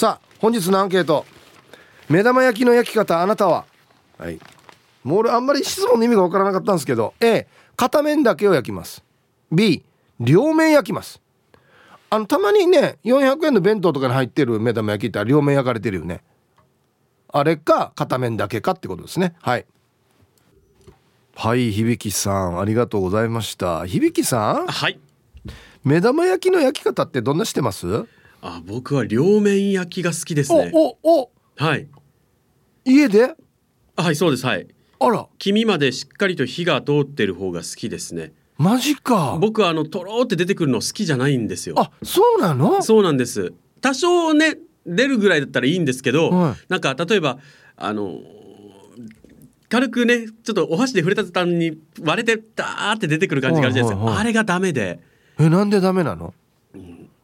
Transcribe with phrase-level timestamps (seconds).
[0.00, 1.26] さあ本日のアンケート。
[2.08, 3.66] 目玉焼きの焼き方あなたは？
[4.16, 4.40] はい。
[5.04, 7.46] もう俺あんまり質問の意味が分からなかったんですけど A
[7.76, 9.04] 片面だけを焼きます。
[9.52, 9.84] B
[10.18, 11.20] 両面焼きます。
[12.08, 16.22] あのたまにね400円の弁当とかに入ってる目玉焼きって両面焼かれてるよね。
[17.30, 19.34] あれか片面だけかってことですね。
[19.42, 19.66] はい。
[21.36, 23.84] はい響さんありがとうございました。
[23.84, 24.66] 響さん？
[24.66, 24.98] はい。
[25.84, 28.06] 目玉焼きの焼き方ってどんなしてます？
[28.42, 30.70] あ僕は両面焼きが好きですね。
[30.74, 31.30] おおお。
[31.56, 31.88] はい。
[32.84, 33.34] 家で？
[33.96, 34.46] はいそうです。
[34.46, 34.66] はい。
[34.98, 35.26] あら。
[35.38, 38.32] 黄身までしっかりと火が通ってる方が好きですね。
[38.56, 39.38] マジか。
[39.40, 41.74] 僕はあのとろーって出てくるの好きじゃないんですよ。
[41.78, 42.82] あそうなの？
[42.82, 43.52] そうなんです。
[43.82, 46.54] 多少ね出るぐらいだったらいいんですけど、はい。
[46.68, 47.38] なんか例えば
[47.76, 48.20] あの
[49.68, 54.24] 軽くねちょっとお箸で触れた途端に割れてダーって出てくる感じがあるじゃないですか、はいはいはい。
[54.24, 54.98] あれがダメで。
[55.38, 56.34] えなんでダメなの？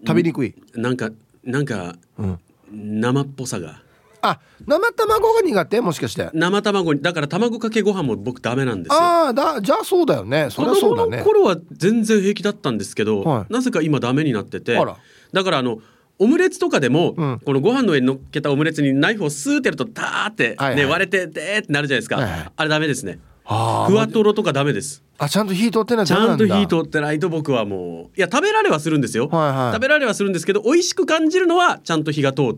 [0.00, 1.10] 食べにくい、なんか
[1.44, 2.38] なんかうん、
[2.72, 3.82] 生っぽさが。
[4.22, 5.80] あ生卵が苦手？
[5.80, 6.30] もしかして。
[6.32, 9.00] 生卵にだから卵かけご飯も僕ダメなんですよ。
[9.00, 10.48] ああだじゃあそうだよね。
[10.50, 11.22] そりゃそうだね。
[11.22, 13.52] 頃は全然平気だったんですけど、はい。
[13.52, 14.74] なぜか今ダメになってて。
[14.74, 15.78] だからあの
[16.18, 17.40] オムレツとかでも、うん。
[17.44, 20.86] このご飯の上に乗っけたオムレツにナイフをスーってやるとダーって、ねはいはい。
[20.86, 22.52] 割れてでーってなるじゃないですか、はいはい。
[22.56, 25.04] あれダメですねふわとろとかダメです。
[25.18, 29.72] あちゃんと火通ってないちゃんと火通通ってないと僕はもういや食べられはするんですよ、はいはい。
[29.72, 32.56] 食べられはするんですけど美味しく感じるのはちゃんと火が通っ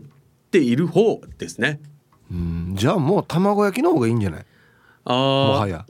[0.51, 1.79] ている方ですね。
[2.31, 4.45] うんじゃあもう卵焼きの方がいいんじゃない？
[5.05, 5.85] ああもはや。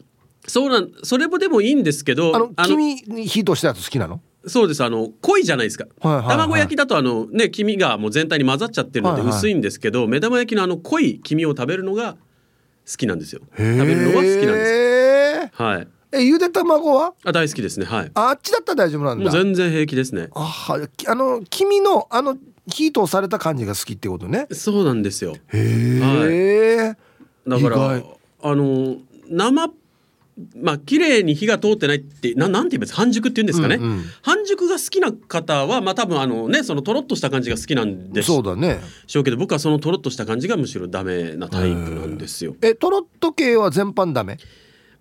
[0.48, 4.22] そうなんそれもでもいいんですけどあの黄身に火通したやつ好きなの？
[4.48, 4.84] そうです。
[4.84, 6.30] あの濃いじゃないですか、はいはいはい。
[6.30, 9.38] 卵焼きだとあのね黄身がもう全体に混ざっちゃってるのではいはい。
[9.38, 12.16] 薄いんですけど、目玉焼きのあの濃い黄身を食べるのが
[12.90, 13.42] 好きなんですよ。
[13.52, 15.62] 食食べるのは好きなんです。
[15.62, 15.88] はい。
[16.12, 17.14] えゆで卵は？
[17.24, 17.86] あ大好きですね。
[17.86, 18.12] はい。
[18.16, 20.30] ああっちだったら大丈夫なんもうだ全然平気ですね。
[20.34, 22.36] あはきあの黄身のあの
[22.68, 24.48] 火通された感じが好きってことね。
[24.52, 25.36] そうなんですよ。
[25.54, 26.96] へえ、
[27.48, 28.02] だから
[28.42, 28.98] あの
[29.30, 29.70] 生
[30.56, 34.04] まあ綺麗に火が通ってないってななんて言います半熟って言うんですかね、うんうん。
[34.22, 42.56] 半熟が好きな方はまあ多分あのねそのとろっとした感じが好きなんでしそうだねょうけど僕はそのとろっとした感じがむしろダメなタイプなんですよ。
[42.62, 44.38] えトロッと系は全般ダメ？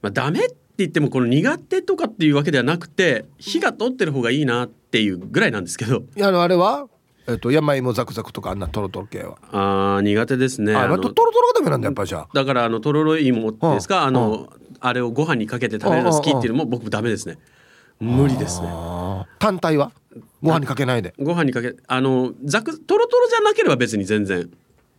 [0.03, 6.05] まあ、ダメって言ってもこの苦手とかっていうわけではなくて火が通ってる方がいいなっていうぐらいなんですけど。
[6.17, 6.87] いやあのあれは？
[7.27, 10.75] えっと山芋ザクザクとかあんなトロトロ系は、あー苦手ですね。
[10.75, 12.29] あまあトトロトロがダメなんだやっぱりじゃあ。
[12.33, 14.09] だからあのとろろ芋ですか、うん。
[14.09, 14.49] あの、
[14.81, 17.39] あれをご飯にかけて食べるの好きっていうのも僕ダメですね。
[18.01, 18.69] 無理ですね。
[19.39, 19.93] 単体は？
[20.43, 21.15] ご飯にかけないで。
[21.19, 24.51] ご飯にかけあのざくとろとろじゃなければ別に全然。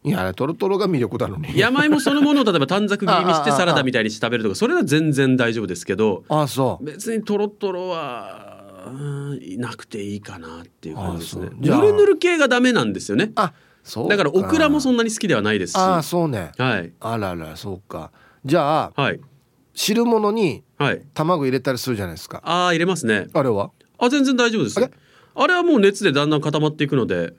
[0.04, 1.58] いやトロトロが魅力なのに。
[1.58, 6.86] 山芋そのものを例えば短冊切りにしてサラダみたいにして食べるとかそれは全然大丈夫ですけどあそう。
[6.86, 11.50] 別にとろとろはうんなくていいかなっていう感じですね。
[11.60, 13.32] ぬるぬる系がダメなんですよね。
[13.36, 13.54] あ
[13.84, 15.78] そうだからオクラもそんんなに好きではないですし。
[15.78, 16.52] ああそうね。
[16.58, 16.94] はい。
[17.02, 18.12] あららそうか。
[18.46, 19.20] じゃあはい
[19.80, 21.02] 汁物にはい。
[21.14, 22.42] 卵入れたりするじゃないですか。
[22.44, 23.28] ああ入れますね。
[23.34, 23.72] あれは？
[23.98, 24.78] あ全然大丈夫です。
[24.78, 24.92] あれ？
[25.36, 27.34] あれはもう熱でだんだん固まっていくので。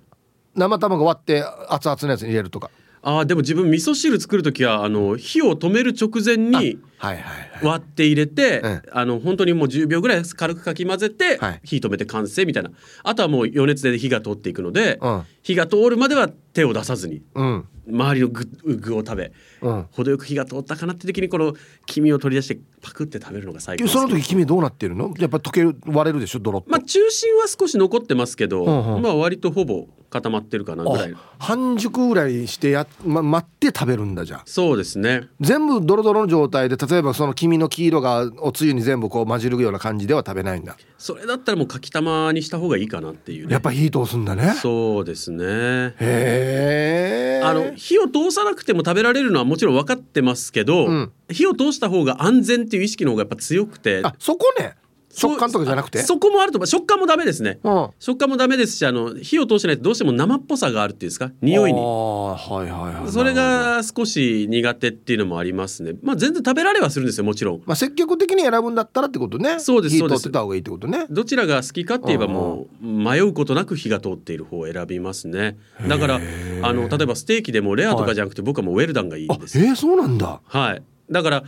[0.54, 2.70] 生卵割って熱々のやつに入れるとか。
[3.02, 11.60] あーでも自分味噌汁作る時はあの火を止める直前に割って入れて、えあの本当にもう10秒ぐらい軽くかき混ぜて、はい。
[11.64, 12.70] 火止めて完成みたいな。
[13.02, 15.22] あとはもう余熱で火が通っていくので、うん。
[15.42, 17.66] 火が通るまでは手を出さずにうん。
[17.90, 18.46] 周りの具
[18.76, 19.86] 具を食べうん。
[19.90, 21.54] 程よく火が通ったかなって時にこの
[21.86, 25.14] 黄身を取り出してパクって食べるのが最高その時君どうなってるの？
[25.18, 26.38] やっぱ溶ける割れるでしょ？
[26.40, 29.02] ドロッと、まあ中心は少し残ってますけど、うんうん。
[29.02, 31.12] まあ割とほぼ固まってるかなぐらい。
[31.12, 34.42] あ半熟ぐらいしてや、ま、待って食べるんだじゃあ。
[34.44, 35.28] そうですね。
[35.40, 40.76] 全部ドロドロの状態で例えばその黄身の黄色がおつゆに全部こう混じるような感じでは食べないんだ。
[40.98, 43.52] それだったらもうかきたまにした方がいいかなっていうね。
[43.52, 44.54] やっぱ火通すんだね。
[44.54, 45.44] そうですね。
[45.44, 51.12] へえあの火を通さなくても食べられるのはもちろん分かってますけど、うん。
[51.30, 54.00] 火を通した方が安全っていう意識の方がやっぱ強くて。
[54.04, 54.74] あそこね
[55.12, 56.00] 食感とかじゃなくて？
[56.00, 56.66] あそこもあると思う。
[56.66, 57.58] 食感もダメですね。
[57.64, 57.88] うん。
[57.98, 61.32] 食感もダメですしあの火を通しないとどうしても生っぽさがあるっていうんですか？
[61.42, 63.12] 匂いあにーはいはいはい。
[63.12, 65.94] それが少し苦手っていうのもありますね。
[66.02, 67.62] まあ全然食べられはするんですよもちろん。
[67.66, 69.58] まあ積極的に選ぶんだったらってことね。
[69.58, 70.18] そうですそうです。
[70.18, 71.06] 火通ってた方がいいってことね。
[71.10, 75.56] どちらが好きかって言えばもう迷うことなく火が通っている方を選びますね。
[75.88, 76.20] だから
[76.62, 79.58] あの例えばステーキでもレアとかじゃなくて僕はもうウェルダンがいいあです。
[79.58, 80.40] えー、そうなんだ。
[80.44, 80.82] はい。
[81.10, 81.44] だから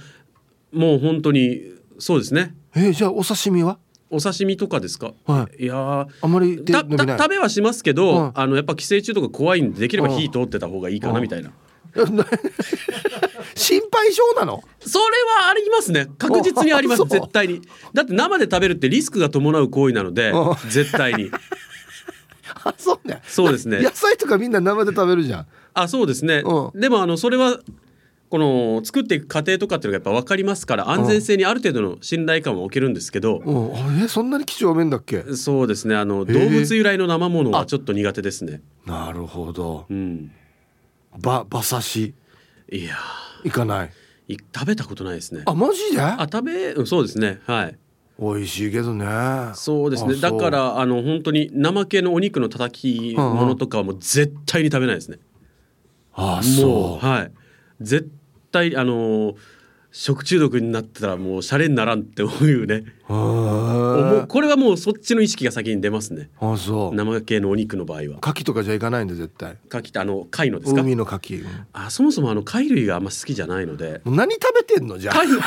[0.72, 1.60] もう本当に
[1.98, 3.78] そうですねえー、じゃあお刺身は？
[4.10, 5.66] お刺身とかですか、、はい。
[5.66, 11.50] やーあんまり食べはしますけど、うんあのやっぱ寄生虫とか怖いんでできれば火通ってた方がいいかなみたいな、
[13.54, 14.62] 心配性なの？
[14.80, 15.04] それ
[15.44, 16.08] はありますね。
[16.18, 17.62] 確実にあります絶対に。
[17.94, 21.30] だって生で食べるってリスクが伴う行為なのでう絶対に。
[22.64, 23.22] あそうね。
[23.26, 23.80] そうですね。
[23.80, 25.46] 野菜とかみんな生で食べるじゃん。
[25.74, 27.58] あそうですね、うでもあのそれは
[28.32, 33.74] この作っていく過程とかっていうのがやっぱ分かりますから安全性にある程度の信頼感は置けるんですけど、うん。
[33.74, 35.22] あえそんなに几帳面だっけ？
[35.34, 35.94] そうですね。
[35.96, 38.62] あの動物由来の生ものはちょっと苦手ですね。
[38.86, 39.84] なるほど。
[39.90, 40.32] うん、
[41.20, 42.14] ば馬刺し？
[42.70, 42.96] いや
[43.44, 43.90] いかない？
[44.30, 45.42] ーい食べたことないですね。
[45.44, 46.00] あマジで？
[46.00, 47.38] あ食べうんそうですね。
[47.46, 47.78] はい。
[48.18, 49.04] 美味しいけどね。
[49.52, 50.14] そうですね。
[50.16, 55.18] あだからあの本当に生系のお肉の叩き物とかはもう絶対に食べないですね。
[56.14, 57.32] あもそうはい。
[57.82, 58.10] 絶
[58.52, 59.34] 対あの
[59.94, 62.84] 食中毒になったらもうシャレにならんって思うね。
[63.10, 66.30] うもうこれはもうそっちの意識が先に出ますね。
[66.40, 68.04] あそう生系のお肉の場合は。
[68.04, 70.80] 牡蠣とかじゃいかないんで絶対牡蠣ってあの貝のですか？
[70.80, 71.44] 海の牡蠣
[71.74, 74.00] あそもそもあの貝類があんま好きじゃないので。
[74.06, 75.14] 何食べてんのじゃあ？
[75.14, 75.40] 貝の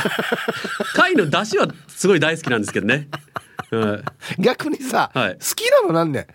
[0.93, 3.07] 貝の出汁はすごい大好きなんですけどね。
[3.71, 4.03] は
[4.37, 6.31] い逆にさ、はい好きなのなんねん好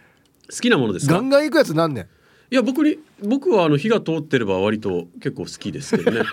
[0.60, 1.14] きなものですか？
[1.14, 2.06] ガンガン行くやつなんねん
[2.50, 6.22] いや僕に僕はあの火が通ってれば割と結構好きですけどね。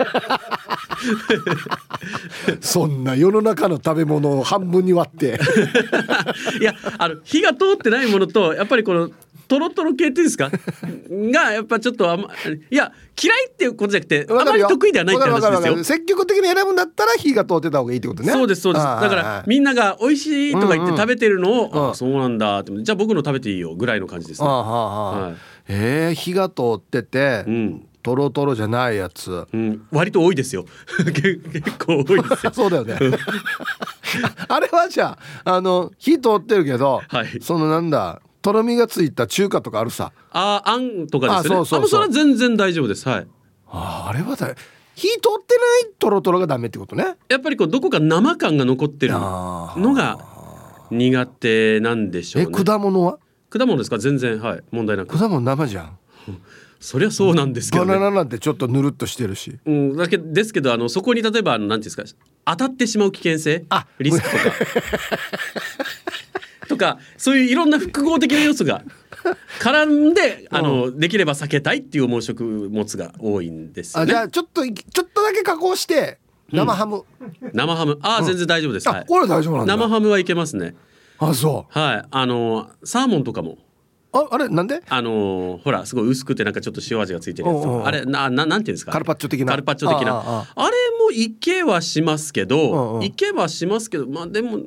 [2.60, 5.38] そんな世の中の食べ物を半分に割って
[6.60, 9.12] いやあの火が通ってないものとやっぱりこの
[9.48, 10.50] トロトロ系っていうんですか？
[11.10, 12.30] がやっぱちょっとあんま
[12.70, 12.92] いや
[13.22, 15.76] 嫌いっていうことじゃなくてあまり得意ではないって話ですよ。
[15.76, 15.84] る。
[15.84, 18.32] 積極的に選ぶんだったら火が通ってた方がいいってことね。
[18.32, 18.86] そうですそうです。
[18.86, 24.48] だからみんなが美味しいとか言って食べてるのを、うんうんあそうなんだってじゃあ僕の食べていいよぐらいの感じですね。
[24.48, 25.38] はい。
[25.70, 27.88] えー、火が通ってて、うん。
[28.04, 29.46] トロトロじゃないやつ。
[29.52, 30.64] うん、割と多いですよ。
[31.14, 32.52] 結結構多いですよ。
[32.56, 32.98] そうだよね。
[34.48, 37.28] あれはじゃああの火通ってるけど、はい。
[37.42, 41.60] そのなんだとろみがついた中華とかあるさああんとかですよね。
[41.64, 43.08] あそうそれは全然大丈夫です。
[43.10, 43.28] はい。
[43.68, 44.56] あーあれはだ
[44.96, 50.18] 火通ってないトロトロがダメってことねやっぱりこうどこか生感が残ってるのが
[50.92, 52.64] 苦手なんでしょうえね。
[52.64, 53.20] 果物は？
[53.50, 53.98] 果物ですか？
[54.00, 55.18] 全然はい問題なく。
[55.18, 55.98] 果物生じゃん
[56.80, 57.96] そりゃそうなんですけどね。
[57.96, 63.66] バナナなんてちょっとぬるっとしてるしうん、だけですけどあのそこに例えばあのなんていうんですか当たってしまう危険性？
[63.70, 64.44] あリスクとか
[66.68, 68.84] とかそういういろんな複合的な要素が
[69.60, 74.12] 絡んであの、できれば避けたいっていう思う食物が多いんですよね。
[74.12, 76.20] あじゃあちょっとちょっとだけ加工して
[76.52, 77.04] 生ハム、
[77.54, 78.00] 生ハム。
[78.02, 79.76] ああ、全然大丈夫です、はい、あこれ大丈夫なんだ。
[79.76, 80.76] 生ハムはいけますね。
[81.20, 81.80] あそう。
[81.80, 82.06] はい。
[82.10, 83.58] あのサーモンとかも
[84.14, 84.82] ああれなんで？
[84.88, 87.66] あのほらすごい薄くてなんかちょっと塩味がついてるやつ。
[87.86, 88.92] あれなななんていうんですか？
[88.94, 89.48] カルパッチョ的な？
[89.52, 90.24] カルパッチョ的な。
[90.24, 90.72] あれ
[91.04, 94.60] もいけはしますけどいけはしますけどまあでも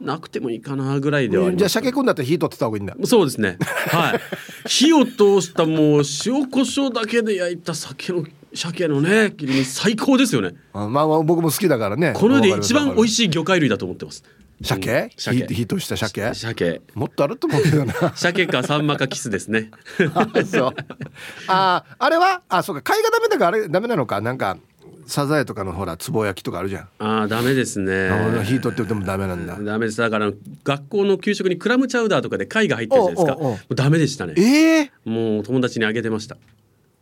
[0.00, 2.96] なくてもいいかなぐらいではじゃあ鮭くんだったら火取ってた方がいいんだ。
[3.04, 3.58] そうですね。
[3.88, 4.20] はい。
[4.68, 10.54] 火を通したもう塩コショウだけで焼いた酒の鮭のね切り身最高ですよね。
[10.72, 12.12] あまあまあ僕も好きだからね。
[12.16, 14.24] この世で一番美味しい魚介類だと思ってます
[14.62, 15.02] 鮭？
[15.02, 15.46] うん鮭。
[15.46, 16.34] 火火とした鮭？
[16.34, 16.82] 鮭。
[16.94, 17.94] もっとあると思うけどな。
[18.16, 19.70] 鮭かサンマかキスですね。
[20.14, 20.74] あ そう。
[21.48, 22.42] ああれは？
[22.48, 22.82] あそうか。
[22.82, 24.20] 貝がダメだからあれダメなのか？
[24.20, 24.58] なんか
[25.06, 26.88] サザエとかのほらつぼ焼きとかあるじゃん。
[26.98, 28.08] ああダメですね。
[28.10, 29.58] あ火取っててもダメなんだ。
[29.60, 29.98] ダメです。
[29.98, 30.30] だから
[30.64, 33.42] 学校の給食にクラムチャウダーとかで貝が入ってるじゃないですか。
[33.42, 34.34] もうダメでしたね。
[34.36, 36.36] ええもう友達にあげてました。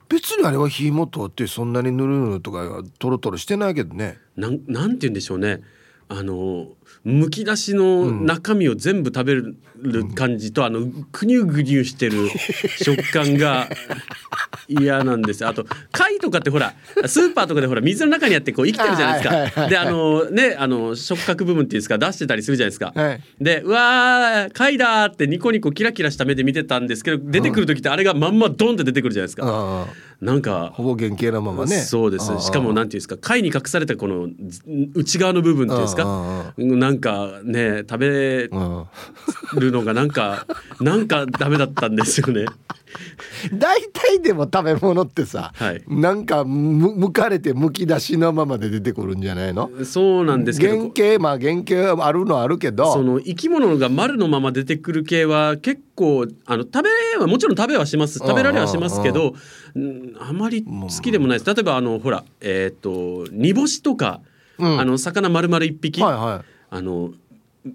[0.08, 5.60] 別にあれは火も通ってそんなにぬるぬるとかトロトロしてないけどねなんなんて言うんでしょうね
[6.08, 6.68] あの
[7.08, 9.56] むき出しの中身を全部食べる
[10.14, 12.28] 感じと、あのぐにゅぐにゅしてる
[12.82, 13.68] 食感が
[14.68, 15.48] 嫌なんですよ。
[15.48, 16.74] あと貝とかってほら
[17.06, 23.20] スーパーとかでほら水の中にあってこう生きてるじゃないですか、であのねあの触覚部分っていうんですか出してたりするじゃないですか、はい。
[23.40, 31.76] でうわー貝だーってニコニコキラキラした目で見てたんですけど出てくる時ってあれがまんまドンって出てくるじゃないですか、ああなんかほぼ原型のままね。
[31.76, 32.26] そうです。
[32.40, 34.62] しかもなんていうんですか貝に隠されたこのず
[34.94, 38.86] 内側の部分っていうんですかなんかね食べうん
[39.54, 40.46] るのがなんか
[40.80, 42.46] なんかダメだったんですよね。
[43.52, 45.84] 大体でも食べ物ってさ、はい。
[45.86, 49.70] なんかむむかれてむき出しのままで出てくるんじゃないの？
[49.84, 52.92] そうなんですけ原ど型まあ原型はあるのはあるけど。
[52.92, 58.20] その生き物が丸のまま出てくる系は結構あの食べはもちろん食べはします。
[58.20, 59.34] 食べられはしますけど
[59.74, 61.54] うんあまり好きでもないです。
[61.54, 64.20] 例えばあのほらえっ、と煮干しとか、
[64.58, 64.80] うん。
[64.80, 67.10] あの魚丸々一匹、はいはあの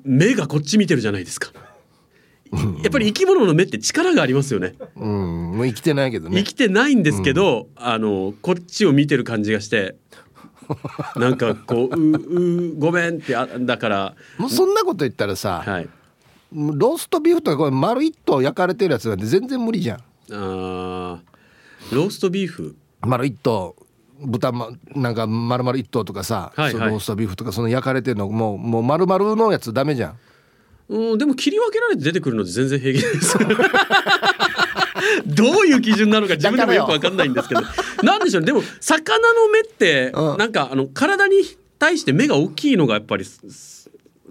[0.03, 1.51] 目がこっち見てるじゃないですか。
[2.83, 4.75] やっぱり生き物の目って力がありますよね。
[4.95, 5.57] いうん。
[5.57, 6.37] もう生きてないけどね。
[6.37, 9.95] 生きてないんですけど、あのこっちを見てる感じがして、
[11.15, 15.89] なんかこうううごめんってあだからもうそんなこと言ったらさ、はい。
[16.53, 19.97] ローストビーフとかこれ丸一頭焼かれてるやつなんて全然無理じゃん。
[19.97, 22.75] あーローストビーフ？
[23.01, 23.75] 丸一頭
[24.21, 26.71] 豚まなんか丸々一頭とかさ、はいはい。
[26.71, 30.17] そのローストビーフとかその焼かれてるのもうもう丸々のやつダメじゃん。
[30.89, 33.37] うんでも切り分けられて出てくるので全然平気です。
[35.25, 36.85] どういう基準なのか自分でもよ。
[36.85, 37.61] く分かんないんですけど。
[38.03, 38.47] なんでしょうね。
[38.47, 40.37] でも魚の目ってうん。
[40.37, 41.35] なんかあの体に
[41.79, 43.41] 対して目が大きいのがやっぱりそ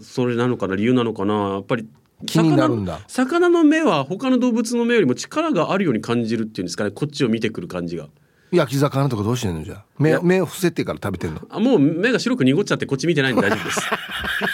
[0.00, 1.34] それなのかな理由なのかな。
[1.54, 1.86] やっぱり
[2.26, 3.00] 気になるんだ。
[3.08, 6.90] 魚の目は他の動物の目よりも力があるように感じるっていうんですかね。
[6.90, 8.08] こっちを見てくる感じが。
[8.50, 9.84] 焼き魚とかどうしてんのじゃあ。
[9.98, 11.40] 目目を伏せてから食べてんの？
[11.48, 13.80] あもう目が白く濁っちゃってこっち見てないんで大丈夫です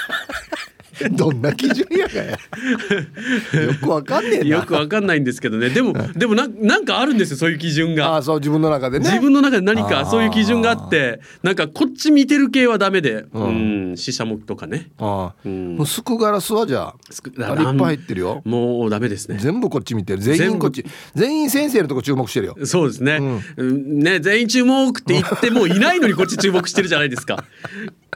[1.13, 2.31] どんな基準やかや。
[2.33, 4.45] よくわかんねえな。
[4.45, 5.71] よくわかんないんですけどね。
[5.71, 8.09] でもでもななんかあるんですよそういう基準が。
[8.09, 9.09] ああそう自分の中でね。
[9.09, 13.27] 自分の中で何かそういう基準があってなんかこっち見てる系はダメで。
[13.33, 13.95] うん。
[13.97, 14.91] シシャモとかね。
[14.99, 15.77] ああうん。
[15.77, 18.43] もうスクガラスはじゃすくああれいっぱい入ってるよ。
[18.45, 19.39] もうダメですね。
[19.41, 20.23] 全部こっち見てる。
[20.23, 22.57] 全員こっち全員先生のとこ注目してるよ。
[22.65, 23.19] そうですね、
[23.57, 27.45] うんね全員注目って言ってもういないのにこっち注目してるじゃないですか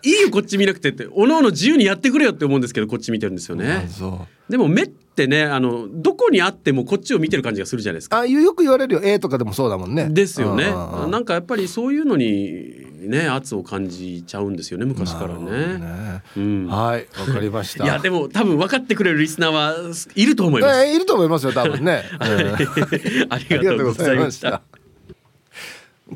[0.04, 1.06] いいよこっち見なくてって。
[1.12, 3.88] おのおの自由にやってくれよって思うんですけどこっち見てるんですよあね。
[3.88, 8.20] そうでも目ってねあのどこにあってもこっちを見てる感じがするじゃないですか。
[8.20, 9.00] あよく言われるよ。
[9.02, 10.08] A とかでもそうだもんね。
[10.10, 10.70] ですよね。
[11.08, 15.78] なんかやっぱりそういうのにね圧を感じちゃうんですよね昔からね。
[15.78, 16.22] ね。
[16.36, 16.66] うん。
[16.66, 17.84] はいわかりました。
[17.84, 19.74] いやでも多分分かってくれるリスナーは
[20.14, 20.84] いると思います。
[20.86, 23.26] えーいると思いますよ多分ね、 うん。
[23.30, 24.62] ありがとうございました。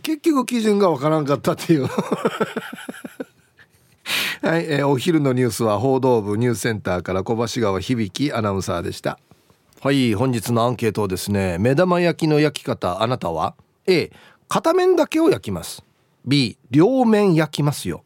[0.02, 1.88] 結局基準がわからんかったっていう
[4.43, 9.19] はい、えーお昼のニュースは報道部ニュースセンターから小橋川響アナウンサーでした。
[9.81, 13.55] はい本日のアンケートですね目玉焼きの焼き方あなたは
[13.87, 14.11] ？A
[14.49, 15.83] 片面だけを焼きます。
[16.25, 18.03] B 両面焼きますよ。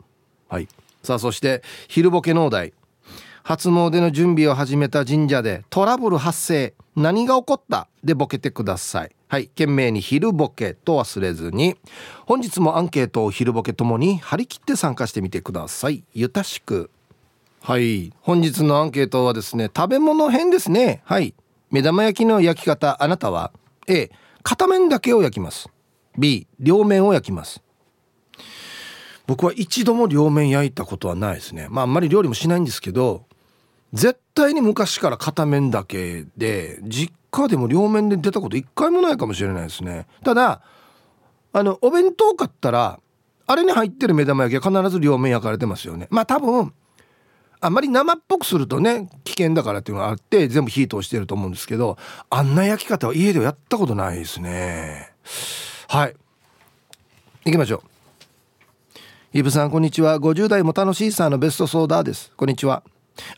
[0.49, 0.69] はい。
[1.03, 2.73] さあそして昼ボケのお題。
[3.43, 6.75] 初詣の準備を始めた神社でトラブル発生。
[6.97, 7.89] 何が起こった？
[8.05, 9.11] でボケてください。
[9.31, 9.47] はい。
[9.47, 11.77] 懸命に昼ボケと忘れずに
[12.27, 16.03] 本日もアンケートを昼ボケともに張り切って参加してみてください。
[16.13, 16.91] ゆたしく。
[17.63, 18.13] はい。
[18.23, 21.01] 本日のアンケートはですね食べ物編ですね。
[21.05, 21.33] はい。
[21.71, 23.53] 目玉焼きの焼き方あなたは
[23.87, 24.11] ？A
[24.43, 25.69] 片面だけを焼きます。
[26.19, 27.63] B 両面を焼きます。
[29.29, 31.69] 僕は一度も両面焼いたことはないですね。
[31.71, 33.27] まああんまり料理もしないんですけど
[33.93, 40.07] 絶対に昔から片面だけで実家でも両面で出たこと一回もないかもしれないですね。
[40.25, 40.63] ただ
[41.53, 43.01] あのお弁当買ったら
[43.47, 46.07] あれに入ってる目玉焼きは必ず両面焼かれてますよね。
[46.11, 46.73] まあ多分
[47.61, 51.99] あんまり生っぽくするとね危険だからっていうのがあって全部火通してると思うんですけど
[52.31, 55.13] あんな焼き方は家ではやったことないですね。
[55.89, 56.15] はい。
[57.45, 57.91] 行きましょう。
[59.33, 60.19] イブさんこんにちは。
[60.19, 62.33] 50代も楽しいさんのベストソーダーです。
[62.37, 62.83] こんにちは。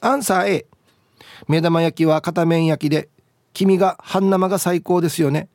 [0.01, 0.67] アンサー A
[1.49, 3.09] 目玉焼きは片面焼きで
[3.53, 5.49] 黄身が半生が最高ですよね。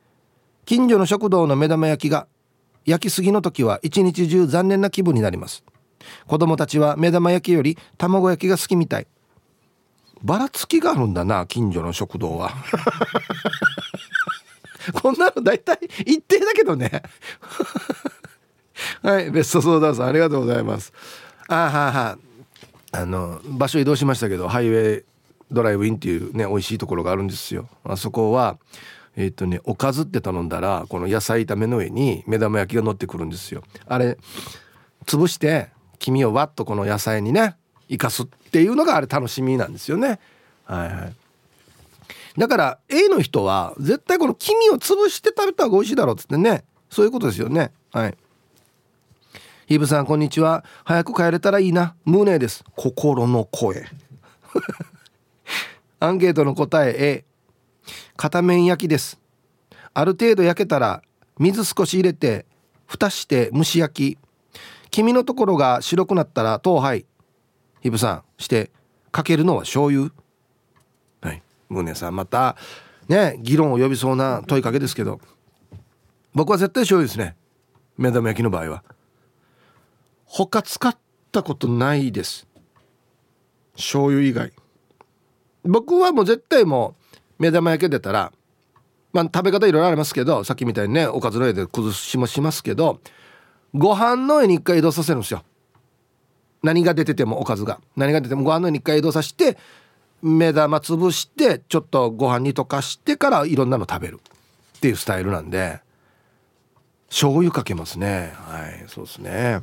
[0.64, 2.26] 近所の食堂の目玉焼きが
[2.84, 5.64] 焼きすぎの時は一日中残念な気分になります。
[6.26, 9.06] 子供たちは目玉焼きより卵焼きが好きみたい。
[10.22, 12.52] ばらつきがあるんだな近所の食堂は。
[15.02, 17.02] こんなの大体一定だけどね。
[19.02, 20.92] はいベストソーダーさんありがとうございます。
[21.48, 22.18] あーはーはー。
[22.92, 25.04] あの場所移動しましたけどハイウェイ
[25.50, 27.68] ドライブインっていうね美味しいところがあるんですよ。
[27.84, 28.58] あそこは
[29.16, 33.62] えっ、とねおかずって頼んだらこの野菜炒めの上に目玉焼きが乗ってくるんですよ。
[33.86, 34.18] あれ
[35.06, 35.68] 潰して
[35.98, 37.56] 黄身をわっとこの野菜にね
[37.88, 40.20] 生かすっていうのがあれ楽しみなんですよね。
[40.64, 41.14] はいはい。
[42.38, 47.72] だから A の人は絶対この黄身を潰して食べた方が美味しいだろうっつってねそういうことですよね。
[47.90, 48.16] はい。
[49.68, 50.64] ヒブさんこんにちは。
[50.82, 51.94] 早く帰れたらいいな。
[52.06, 52.64] ムーネーです。
[52.74, 53.84] 心の声。
[56.00, 57.24] アンケートの答え A
[58.16, 59.20] 片面焼きです。
[59.92, 61.02] ある程度焼けたら
[61.38, 62.46] 水少し入れて
[62.86, 64.18] 蓋して蒸し焼き。
[64.90, 67.04] 黄身のところが白くなったら豆杯
[67.82, 68.70] ヒブさんして
[69.12, 70.10] かけるのは醤油。
[71.20, 71.42] はい。
[71.68, 72.56] ムーネさんまた
[73.06, 75.20] ね議論を呼びそうな問いかけですけど。
[76.32, 77.36] 僕は絶対醤油ですね。
[77.98, 78.82] 目玉焼きの場合は。
[80.28, 80.96] 他使っ
[81.32, 82.46] たことないです。
[83.74, 84.52] 醤油以外。
[85.64, 88.32] 僕はもう絶対もう目玉焼き出たら
[89.12, 93.00] まあ食べ方いろいろありますけどさっきみたいにねおかずの上で崩しもしますけど
[93.74, 95.42] ご飯の上に一回移動させるんですよ。
[96.62, 97.80] 何が出ててもおかずが。
[97.96, 99.56] 何が出てもご飯の上に一回移動させて
[100.22, 104.20] 目玉潰してちょっとご飯に溶かしてからいろんなの食べる。
[104.76, 105.80] っていうスタイルなんで。
[107.08, 108.32] 醤油かけますね。
[108.34, 109.60] はいそうですね。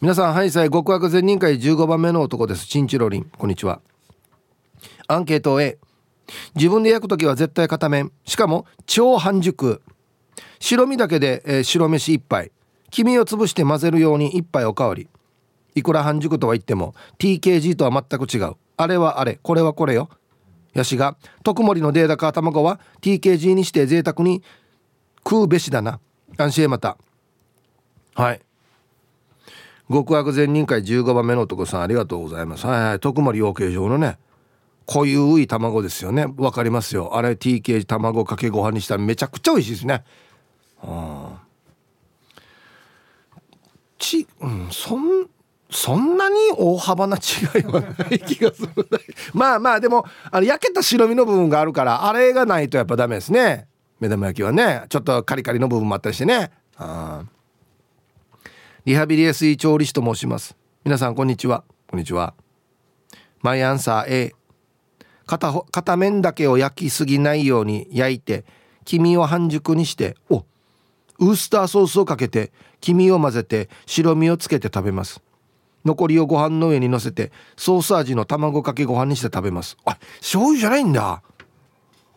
[0.00, 0.70] 皆さんはいさい。
[0.70, 2.66] 極悪善人会15番目の男です。
[2.66, 3.30] チンチロリン。
[3.38, 3.80] こんにちは。
[5.06, 5.78] アンケート A
[6.56, 9.82] 自分で焼く時は絶対片面しかも超半熟。
[10.58, 12.50] 白身だけで、えー白飯1杯。
[12.90, 15.08] 黄身を潰して混ぜるように1杯おかわり。
[15.76, 18.56] いくら半熟とは言っても TKG とは全く違う。
[18.76, 19.38] あれはあれ。
[19.42, 20.08] これはこれよ。
[20.72, 24.42] やしが特盛のデータカー卵は TKG にして贅沢に
[25.18, 26.00] 食うべしだな。
[26.36, 26.98] 安心また。
[28.16, 28.43] はい。
[29.90, 32.66] 極悪善人会15番目の男さんありがとうございます。
[32.66, 33.00] はいはい。
[33.00, 34.18] 特盛養鶏場のね
[34.86, 36.26] 濃ゆい卵ですよね。
[36.36, 37.16] わかりますよ。
[37.16, 40.04] あれ TK 卵かけご飯にしたらめちゃくちゃ美味しいですね。
[40.82, 41.42] あ
[43.98, 45.26] ち、うん、そん
[45.70, 48.70] そんなに大幅な違いはない気がする
[49.32, 53.66] まあまあでもあの焼けた白身の部分があるからあれがないとやっぱダメですね。
[54.00, 56.50] 目玉焼きはねちょっとカリカリの部分もあったりしてね。
[56.76, 57.24] あ
[58.84, 60.58] リハビリ SE 調理師と申します。
[60.84, 61.64] 皆さんこんにちは。
[61.88, 62.34] こんにちは。
[63.40, 64.34] マイアンサー A
[65.24, 68.44] 片片面だけを焼きすぎないように焼いて
[68.84, 70.44] 黄身を半熟にしてお
[71.18, 75.22] ウースターソースをかけて黄身を混ぜて白身をつけて食べます。
[75.86, 79.78] 残りをご飯の上にのせてソース味の卵かけご飯にして食べます。
[79.86, 81.22] あ醤油じゃないんだ。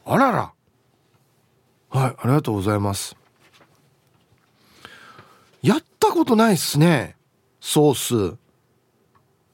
[0.05, 0.51] あらら。
[1.91, 3.15] はいありがとうございます。
[5.61, 7.15] やったことないっすね。
[7.59, 8.37] ソース。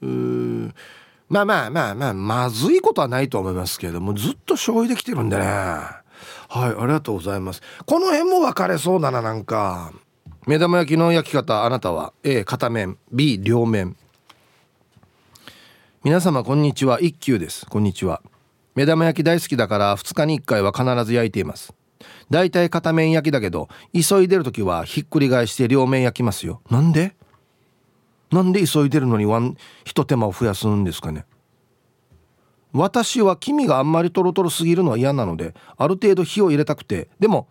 [0.02, 0.72] うー
[1.28, 5.42] まあまあまあまあまずいことはないと思いますけれどもずっと醤油できてるんでね。
[5.44, 6.04] はい
[6.48, 7.62] ありがとうございます。
[7.86, 9.92] この辺も分かれそうだななんか。
[10.46, 12.98] 目玉焼きの焼き方あなたは？A 片面。
[13.10, 13.96] B 両面。
[16.04, 17.00] 皆様こんにちは。
[17.00, 17.66] 一休です。
[17.66, 18.20] こんにちは。
[18.74, 21.74] 目玉焼き大好きだから2日に1回は必ず焼いています。
[22.30, 26.60] だいたい片面焼きだけど急いでる時はひっくり返して両面焼きますよ。
[26.70, 27.14] なんで？
[28.30, 31.24] なんで急いでるのにワン一手間を増やすんですかね。
[32.72, 37.08] 私は黄身があんまりトロトロすぎるのは嫌なのである程度火を入れたくて。
[37.20, 37.46] でも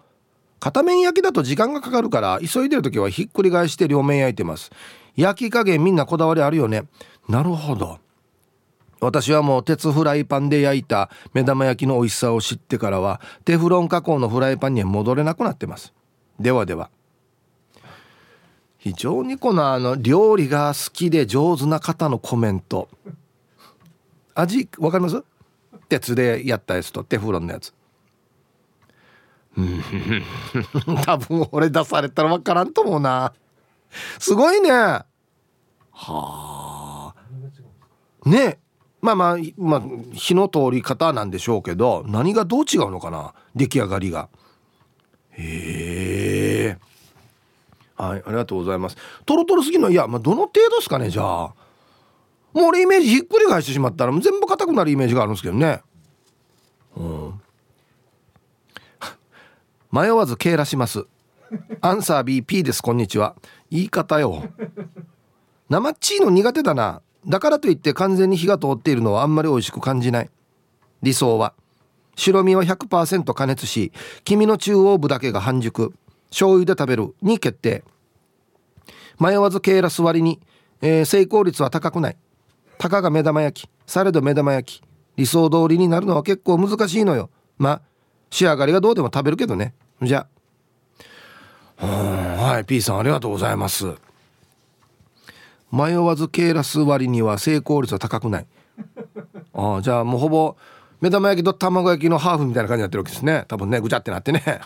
[0.60, 4.72] 片面焼きだと時間がかかるから急いでる時はひっくり返して両面焼いてます。
[5.15, 6.83] 焼き加減みんなこだわりあるよね。
[7.29, 8.00] なるほど。
[9.03, 15.93] 私はもう鉄フライパンで焼いた目玉焼きの美味しさを知ってからはテフロン加工のフライパンには戻れなくなってます。
[16.39, 16.89] ではでは。
[18.77, 22.89] 非常にこのあの料理が好きで上手な方のコメント。
[24.35, 25.24] 味わかります？
[25.87, 27.74] 鉄でやったやつとテフロンのやつ。
[31.05, 33.33] 多分俺出されたら分からんと思うな。
[34.20, 34.72] すごいね。
[34.72, 35.05] は
[35.94, 37.13] あ。
[38.25, 38.59] ね。
[39.03, 39.81] まあまあまあ
[40.13, 43.33] 火の通り方なんでしょうけど何がどう違うのかな？
[43.53, 44.29] 出来上がりが。
[45.31, 46.77] へえ。
[47.96, 48.98] はいありがとうございます。
[49.25, 49.89] トロトロすぎの？
[49.89, 51.53] いやまあどの程度ですかねじゃあ。
[52.53, 55.81] もう俺イメージひっくり返してしまったら全部硬くなるイメージがあるんですけどね。
[56.96, 57.42] うん。
[59.92, 61.05] 迷わず敬らします。
[61.81, 62.81] アンサー BP です。
[62.81, 63.35] こんにちは。
[63.70, 64.44] 言い方よ。
[65.70, 67.01] 生っちいの苦手だな。
[67.27, 70.29] だからといって完全に火が通っているのはあんまり美味しく感じない。
[71.01, 71.53] 理想は。
[72.16, 73.92] 白身は100%加熱し
[74.24, 75.94] 黄身の中央部だけが半熟。
[76.29, 77.83] 醤油で食べるに決定。
[79.20, 80.40] 迷わずケーラス割に、
[80.81, 82.18] えー、成功率は高くない。
[82.77, 84.83] たかが目玉焼きされど目玉焼き
[85.16, 87.29] 理想通りになるのは結構難しいのよ。
[87.57, 87.81] まあ
[88.31, 89.74] 仕上がりがどうでも食べるけどね。
[90.01, 90.27] じゃ
[91.77, 91.86] あ。
[91.86, 93.96] はい P さんありがとうございます。
[95.74, 98.46] 迷わずケーラス割には成功率は高くない。
[99.53, 100.55] ああじゃあもうほぼ
[101.01, 103.46] 目玉焼きと卵焼きのハーフみたいな感じになってるわけですね。
[103.48, 104.44] 多分ねぐちゃってなってね。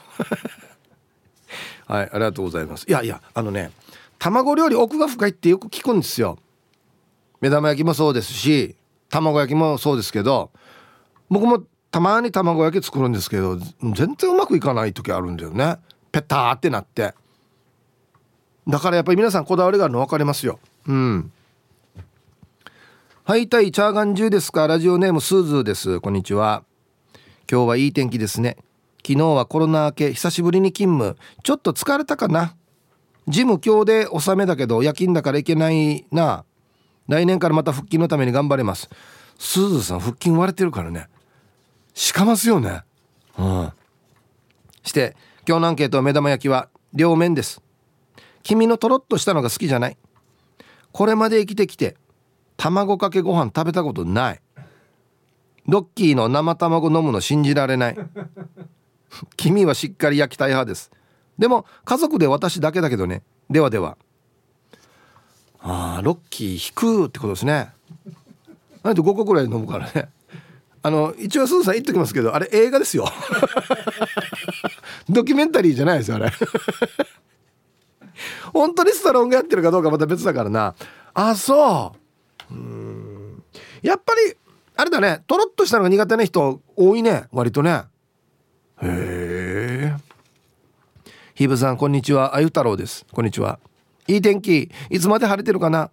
[1.87, 2.85] はいありがとうございます。
[2.89, 3.71] いやいやあのね
[4.19, 6.37] 卵料理奥が深いってよく聞くんですよ。
[7.39, 8.75] 目玉焼きもそうですし
[9.09, 10.51] 卵焼きもそうですけど
[11.29, 15.77] 僕もたまに卵焼き作るんですけど全然うまくいかない時あるんだよね。
[16.11, 17.13] ペターってなって。
[18.67, 21.31] だからやっぱり皆さんこだわりがあるの分かりますようん。
[23.25, 24.67] はいたいチャーガンジュですか？
[24.67, 25.99] ラジオネームスーズーです。
[25.99, 26.63] こんにちは。
[27.51, 28.55] 今日はいい天気ですね。
[29.05, 31.17] 昨日はコロナ明け久しぶりに勤務。
[31.43, 32.55] ちょっと疲れたかな？
[33.27, 36.45] ジム今日で納めだけど夜勤だから行けないな。
[37.09, 38.89] 来年からまた復帰のために頑張れます。
[39.37, 41.09] スーズーさん腹筋割れてるからね。
[41.93, 42.83] しかますよね。
[43.37, 43.73] うん。
[44.83, 47.61] して今日のアンケートは目玉焼きは両面です。
[48.41, 49.97] 君のとろっとしたのが好きじゃない。
[50.91, 51.95] これまで生きてきて
[52.57, 54.41] 卵かけご飯食べたことない。
[55.67, 57.97] ドッキーの生卵飲むの信じられない。
[59.35, 60.91] 君はしっかり焼きたい派です。
[61.37, 63.21] でも家族で私だけだけどね。
[63.49, 63.97] ではでは。
[65.59, 67.69] ああロッキー引くってことですね。
[68.83, 70.09] なんで5個ぐらい飲むからね。
[70.83, 73.05] あの一応すずさん言っときますけどあれ映画ですよ。
[75.09, 76.31] ドキュメンタリーじゃないですよあれ。
[78.53, 80.75] 本当にスタロンがやってるかどうかまた別だからな。
[81.13, 81.93] あそ
[82.49, 82.53] う。
[82.53, 83.43] うん。
[83.81, 84.35] やっぱり
[84.75, 85.23] あれだね。
[85.27, 87.25] とろっとしたのが苦手な人多いね。
[87.31, 87.83] 割とね。
[88.81, 89.95] へえ。
[91.33, 92.35] ひぶさんこんにちは。
[92.35, 93.05] あゆ太郎です。
[93.11, 93.59] こんにちは。
[94.07, 94.71] いい天気。
[94.89, 95.91] いつまで晴れてるかな。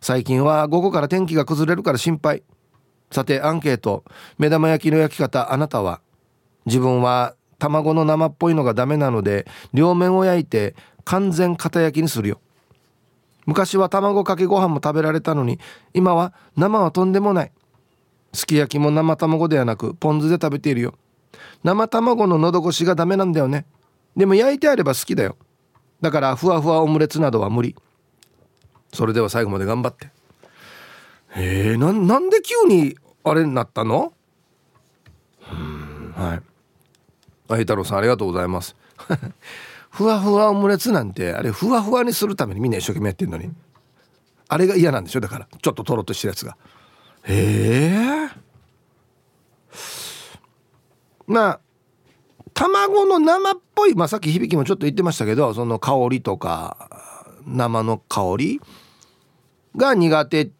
[0.00, 2.42] 最近は午後から天気が崩れるから心配。
[3.10, 4.04] さてアンケート。
[4.38, 6.00] 目玉焼きの焼き方あなたは。
[6.66, 10.74] 自分は卵の生っぽいのがダメなので両面を焼いて
[11.06, 12.40] 完全片焼きにするよ。
[13.46, 15.60] 昔は卵かけご飯も食べられたのに
[15.94, 17.52] 今は生はとんでもない。
[18.34, 20.94] すき焼きも生卵ではなくポン酢で食べているよ。
[21.62, 23.66] 生卵の喉越しがダメなんだよね。
[24.16, 25.36] でも焼いてあれば好きだよ。
[26.00, 27.76] だからふわふわオムレツなどは無理。
[28.92, 30.10] それでは最後まで頑張って。
[31.36, 34.12] えー、ななんで急にあれになったの？
[35.52, 36.42] うんはい。
[37.48, 38.74] あ太郎さんありがとうございます。
[39.96, 43.50] ふわふわオムレツなんてあれふわふわにするためにみんな一生懸命やってんのに。
[44.48, 45.20] あれが嫌なんでしょ？
[45.20, 46.58] だからちょっととろっとしたやつが。
[47.22, 48.28] へえ。
[51.26, 51.60] まあ
[52.52, 58.60] 卵の生っぽい、まあ、さっき響きもちょっと言ってましたけどその香りとか生の香り
[59.76, 60.50] が苦手っ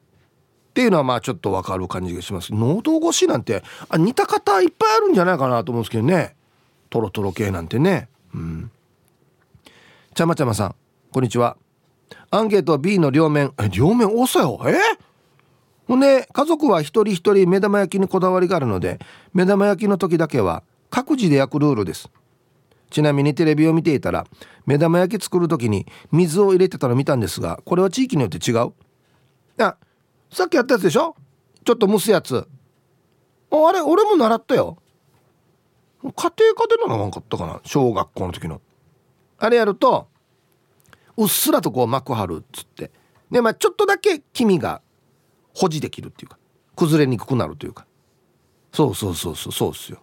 [0.73, 2.55] ていうのはまあちょっとわかる感じがします。
[2.55, 6.35] 喉越しなんてあ似た方いっぱいあるんじゃないかなと思うんですけどね。
[6.89, 8.09] トロトロ系なんてね。
[8.35, 8.71] うん。
[10.17, 10.75] ちゃまちゃまさん
[11.13, 11.59] こんにちは。
[12.31, 13.53] アンケート B の両面。
[13.63, 14.79] え両面多そうよえ？
[15.87, 18.99] ほんで家族は一人一人目玉焼きにこだわりがあるので
[19.35, 22.09] 目玉焼きの時だけは各自で焼くルールです。
[22.89, 24.27] ちなみにテレビを見ていたら
[24.65, 28.73] 目玉焼き作る時に水を入れてたの見たんですがこれは地域によって違う。
[29.59, 29.77] あ
[30.33, 31.15] さっきやったやつでしょ？
[31.63, 32.49] ちょっと蒸すやつ。
[33.51, 34.79] あれ俺も習ったよ。
[36.03, 37.61] 家庭科で習わんかったかな？
[37.65, 38.63] 小学校の時の。
[39.39, 40.09] あれやると
[41.17, 42.91] うっすらとこう膜張るっつって。
[43.31, 44.81] でまあちょっとだけ黄身が
[45.55, 46.39] 保持できるっていうか
[46.77, 47.87] 崩れにくくなるというか。
[48.73, 49.99] そうそうそうそうそうっすよ。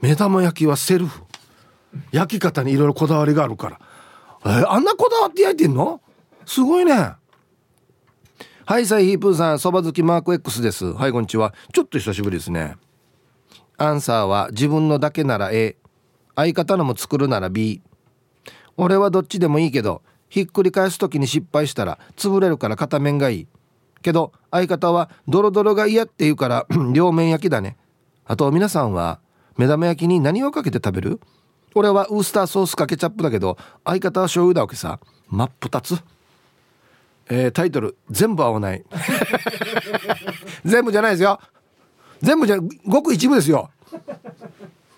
[0.00, 1.22] 目玉焼きはセルフ。
[2.12, 3.80] 焼き方にいろいろこだわりがあるから。
[4.44, 6.00] えー、あんなこだわって焼いてんの？
[6.46, 7.12] すごいね。
[8.64, 10.92] はいサイヒープーさんそば好きマーク X です。
[10.92, 11.54] はいこんにちは。
[11.72, 12.76] ちょっと久しぶりですね。
[13.76, 15.76] アンサーは自分のだけなら A
[16.38, 17.82] 相方のも作るなら B
[18.76, 23.46] 俺はどっちでもいいけどひっくり返す時に失敗したら潰れるから片面がいい。
[24.02, 27.76] けど相方はドロドロが嫌って言うから 両面焼きだね。
[28.24, 29.18] あと皆さんは
[29.56, 31.20] 目玉焼きに何をかけて食べる？
[31.74, 35.00] 俺はウスターソースかケチャップだけど相方は醤油だわけさ。
[35.28, 35.98] 真っ二つ。
[37.30, 38.84] えー、タイトル全部合わない。
[40.64, 41.40] 全部じゃないですよ。
[42.22, 43.70] 全部じゃごく一部ですよ。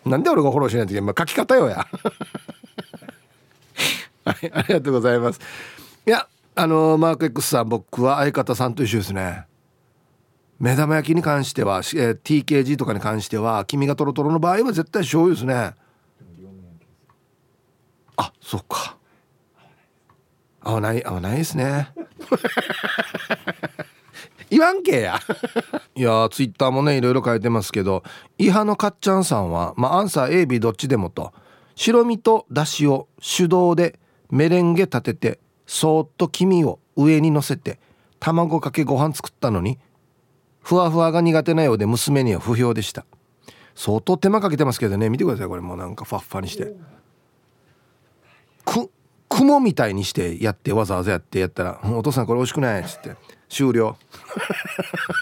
[0.04, 1.86] なんで俺がフォローしないといけない書き方よや。
[4.24, 5.40] はいありがとうございます。
[6.06, 9.46] いやあのー、マーク X さん僕は相方さんと一緒ですね。
[10.58, 15.74] 目玉焼きに関しては、えー、TKG とかに関しては黄身がトロトロの場合は絶対醤油ですね。
[18.16, 18.98] あそっか。
[20.60, 21.88] 合わない合わないですね。
[24.50, 25.20] 言わんけや。
[25.94, 28.02] いやツイッターもねいろいろ書いてますけど
[28.38, 31.32] イハのかっちゃんさんはまあアンサー AB どっちでもと。
[31.76, 33.98] 白身とだしを手動で
[34.30, 37.80] メレンゲ立ててそーっと黄身を上にのせて
[38.18, 39.78] 卵かけご飯作ったのに
[40.60, 43.06] ふわふわが苦手なようで娘には不評でした。
[43.74, 45.08] 相当手間かけてますけどね。
[45.08, 45.62] 見てくださいこれ。
[45.62, 46.74] もうなんかファッファにして。
[48.66, 48.90] く
[49.28, 53.16] 雲みたいにしてやってわざわざやってやったら「お父さんこれ美味しくない」っつって。
[53.50, 53.98] 終了。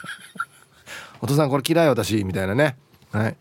[1.21, 2.23] お父さんこれ嫌い私。
[2.23, 2.77] みたいなね。
[3.11, 3.37] はい。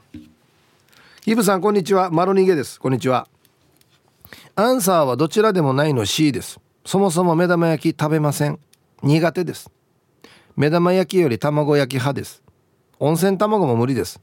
[1.24, 2.10] ヒブさんこんにちは。
[2.10, 2.80] マロニゲです。
[2.80, 3.28] こんにちは。
[4.56, 6.60] アンサーはどちらでもないの C です。
[6.86, 8.60] そもそも目玉焼き食べません。
[9.04, 9.70] 苦手です。
[10.56, 12.42] 目玉焼きより卵焼き派です。
[12.98, 14.20] 温泉卵も無理です。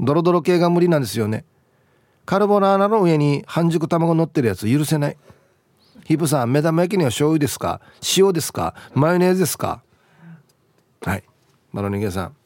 [0.00, 1.44] ドロドロ系が無理なんですよね。
[2.24, 5.16] カルボナーラの上に半熟卵乗ってるやつ許せない。
[6.04, 7.80] ヒプさん目玉焼きには醤油ですか？
[8.16, 8.74] 塩ですか？
[8.94, 9.82] マヨネーズですか？
[11.04, 11.24] はい。
[11.72, 12.36] マロニゲさん。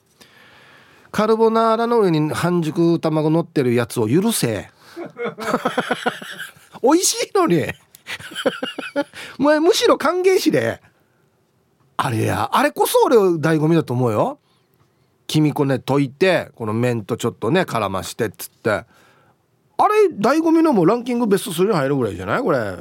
[1.10, 4.70] カルボナーラの上に半熟卵乗ってるやつを許せ。
[6.82, 7.64] 美味しいのに。
[9.38, 10.82] お前むしろ歓迎しで。
[11.96, 12.50] あれや。
[12.52, 14.38] あれこそ俺醍醐味だと思うよ。
[15.26, 18.70] 黄身粉ね溶いてこの麺とちょっとね絡ましてっつって。
[18.70, 18.86] あ
[19.86, 22.42] れ醍醐味のもランキングベスト3に入るぐらいじゃない？
[22.42, 22.76] これ。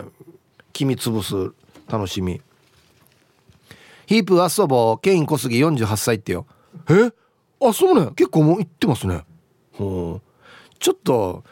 [0.73, 1.53] 黄身潰す
[1.87, 2.41] 楽しみ。
[4.07, 4.99] ヒープ遊ぼう。
[4.99, 6.47] ケイン小杉48歳ってよ。
[6.89, 7.11] え？
[7.61, 8.11] あそうね。
[8.15, 9.25] 結構もう言ってますね。
[9.73, 10.27] ほう
[10.79, 11.43] ちょっと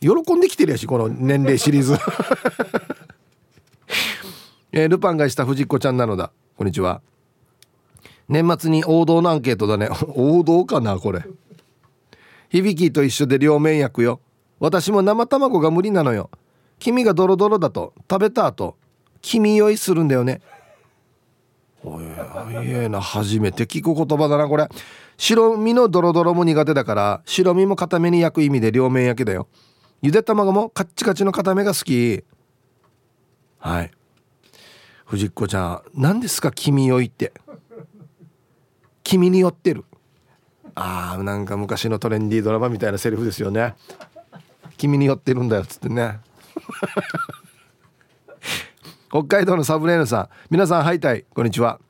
[0.00, 1.98] 喜んできてるやしこの年齢シリーズ。
[4.72, 6.30] えー、ルパンがした藤子ちゃんなのだ。
[6.56, 7.02] こんにちは。
[8.28, 9.88] 年末に王道のアンケートだね。
[10.14, 11.24] 王道かなこれ。
[12.50, 14.20] 響きと一緒で両面焼くよ。
[14.60, 16.30] 私も生卵が無理なのよ。
[16.78, 18.76] 黄身がドロドロだと食べた後
[19.22, 20.40] 黄身酔いするんだよね
[21.82, 22.04] おい
[22.66, 24.68] えな初めて聞く言葉だなこれ。
[25.16, 29.48] 白身のドロドロも苦手だから白身も固めに焼く意味で両面焼きだよ。
[30.02, 32.24] ゆで卵もカッチカチの固めが好き。
[33.58, 33.90] はい。
[35.04, 37.32] 藤子ちゃん何ですか君酔いって。
[39.02, 39.84] 君に酔ってる。
[40.74, 43.74] あーなんか昔のトレンディードラマみたいなセリフですよね。
[44.76, 46.20] 君に酔ってるんだよっつってね。
[49.10, 50.28] 北海道のサブレーヌさん。
[50.50, 51.24] 皆さんハイタイ。
[51.34, 51.80] こんにちは。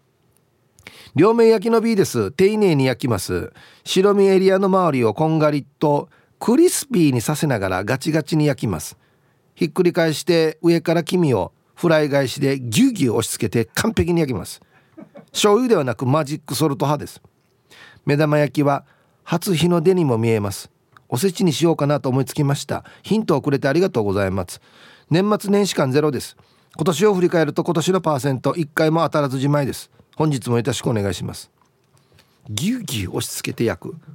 [1.14, 2.30] 両面焼きの B です。
[2.32, 3.52] 丁寧に焼きます。
[3.84, 8.96] 白身エリアの周りをこんがりとクリスピーにさせながらガチガチに焼きます。
[9.54, 14.62] ひっくり返して上から黄身をフライ返しでギュギュ押し付けて完璧に焼きます。
[15.26, 17.20] 醤油ではなくマジックソルト派です。
[18.06, 18.86] 目玉焼きは
[19.24, 20.70] 初日の出にも見えます。
[21.10, 22.82] おせちにしようかなと思いつきました。
[23.02, 24.62] ヒントをくれてありがとうございます。
[25.10, 26.38] 年末年始間ゼロです。
[26.76, 29.90] 今年を振り返ると今年のパーセント1回も当たらずじまいです。
[30.16, 31.50] 本日もよろしくお願いします。
[32.48, 33.96] ギュギュ押し付けて焼く。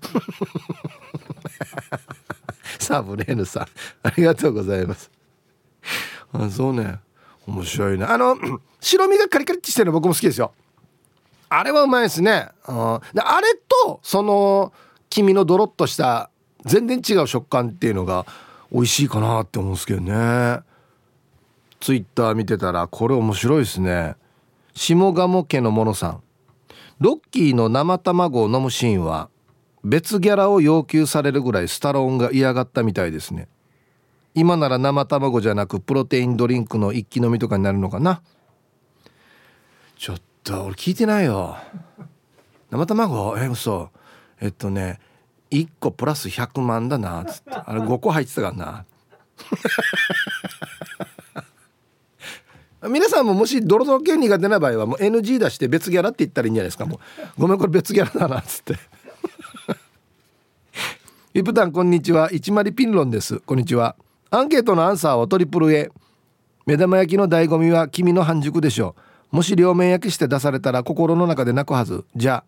[2.80, 3.64] サブレーヌさん
[4.04, 5.10] ありがとうございます。
[6.34, 7.00] あそうね。
[7.48, 8.06] 面白いね。
[8.06, 8.38] あの
[8.82, 10.54] 白身がカリカリってしてるの僕も好きですよ。
[11.50, 13.48] あれはうまいですね、うん、であれ
[13.84, 14.74] とその
[15.10, 16.30] 黄身のドロッとした
[16.66, 18.26] 全然違う食感っていうのが
[18.72, 20.60] 美味しいかなって思うんですけどね。
[21.80, 24.16] ツイッター見てたらこれ面白いですね。
[24.74, 26.22] 下鴨家のものさん。
[27.00, 29.30] ロッキーの生卵を飲むシーンは
[29.84, 33.48] 別ギャラを要求されるぐらいスタローンが嫌がったみたいですね。
[34.34, 38.22] 今なら生卵じゃなくプロテインドリンクの一気飲みとかになるのかな。
[39.98, 41.58] ちょっと俺聞いてないよ。
[42.72, 43.38] 生卵？
[43.38, 43.92] え嘘。
[44.42, 45.00] えっとね
[45.52, 47.52] 1個プラス100万だなっつって。
[47.52, 48.86] あれ5個入ってたからな。
[52.90, 56.86] 皆さんももしドロドロ系苦手な場合はもう NG 出して別ギャラって言ったらいいんじゃないですか。
[56.86, 57.00] もう
[57.42, 58.76] ごめんこれ別ギャラだなっつって。
[61.34, 62.32] イプタンこんにちは。
[62.32, 63.40] 一丸ピンロンです。
[63.40, 63.96] こんにちは。
[64.30, 65.90] アンケートのアンサーをトリプル A
[66.66, 68.96] 目玉焼きの醍醐味は君の半熟でしょ
[69.32, 69.36] う。
[69.38, 72.06] もし両面焼きして出されたら心の中で泣くはず。
[72.16, 72.44] じゃ。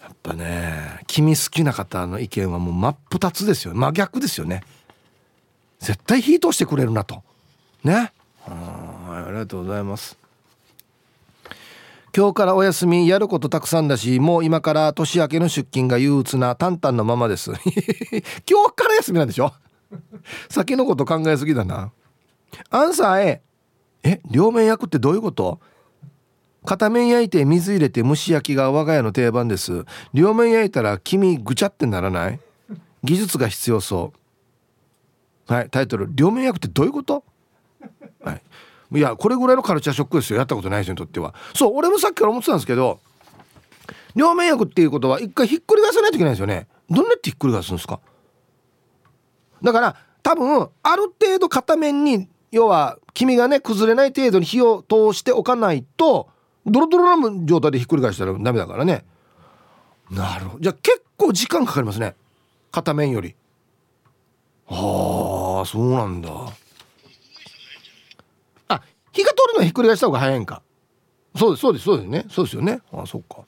[0.00, 4.62] あやっぱね君好きな方の意見はもう真っ二つですよ真逆ですよね。
[5.80, 7.22] 絶対火通してくれるなと。
[7.82, 7.94] ね。
[7.94, 8.12] はい
[8.44, 8.91] あ
[9.32, 10.18] りがとうございます。
[12.14, 17.52] 今日からお休みやることたくさんだしもう今から年明けの出勤が憂鬱なタンタンのままです。
[18.46, 19.52] 今日から休みなんでしょ？
[20.50, 21.90] 先のこと考えすぎだな。
[22.68, 23.42] アンサー A
[24.02, 25.58] え両面焼くってどういうこと？
[26.66, 29.84] 片面焼いて水入れて蒸し焼きが我が家の定番です。
[30.12, 32.38] 両面焼いたら黄身ぐちゃってならない？
[33.02, 34.12] 技術が必要そ
[35.48, 35.52] う。
[35.52, 36.08] はいタイトル。
[36.14, 37.24] 両面焼くってどういうこと？
[38.22, 38.42] はい。
[38.94, 40.38] いやこれぐらいのカルチャーショックですよ。
[40.38, 41.34] やったことない人にとっては。
[41.54, 43.00] そう俺もさっきから思ってたんですけど
[44.14, 46.66] 両面焼くっていうことは一回ひっくり返さないといけないんですよね。
[46.90, 48.00] どんなってひっくり返すんですか？
[49.62, 56.28] だから多分ある程度片面に要は黄身がね崩れない程度に火を通しておかないと
[56.66, 59.04] ドロドロな状態でひっくり返したらダメだからね。
[60.10, 60.60] なるほど。
[60.60, 62.14] じゃあ結構時間かかりますね。
[62.70, 63.34] 片面より。
[64.66, 66.30] はあそうなんだ。
[69.12, 70.62] 火が通るのはひっくり返した方が早いんか。
[71.36, 72.24] そうですそうですそうですね。
[72.28, 72.80] そうですよね。
[72.92, 73.44] あそうか。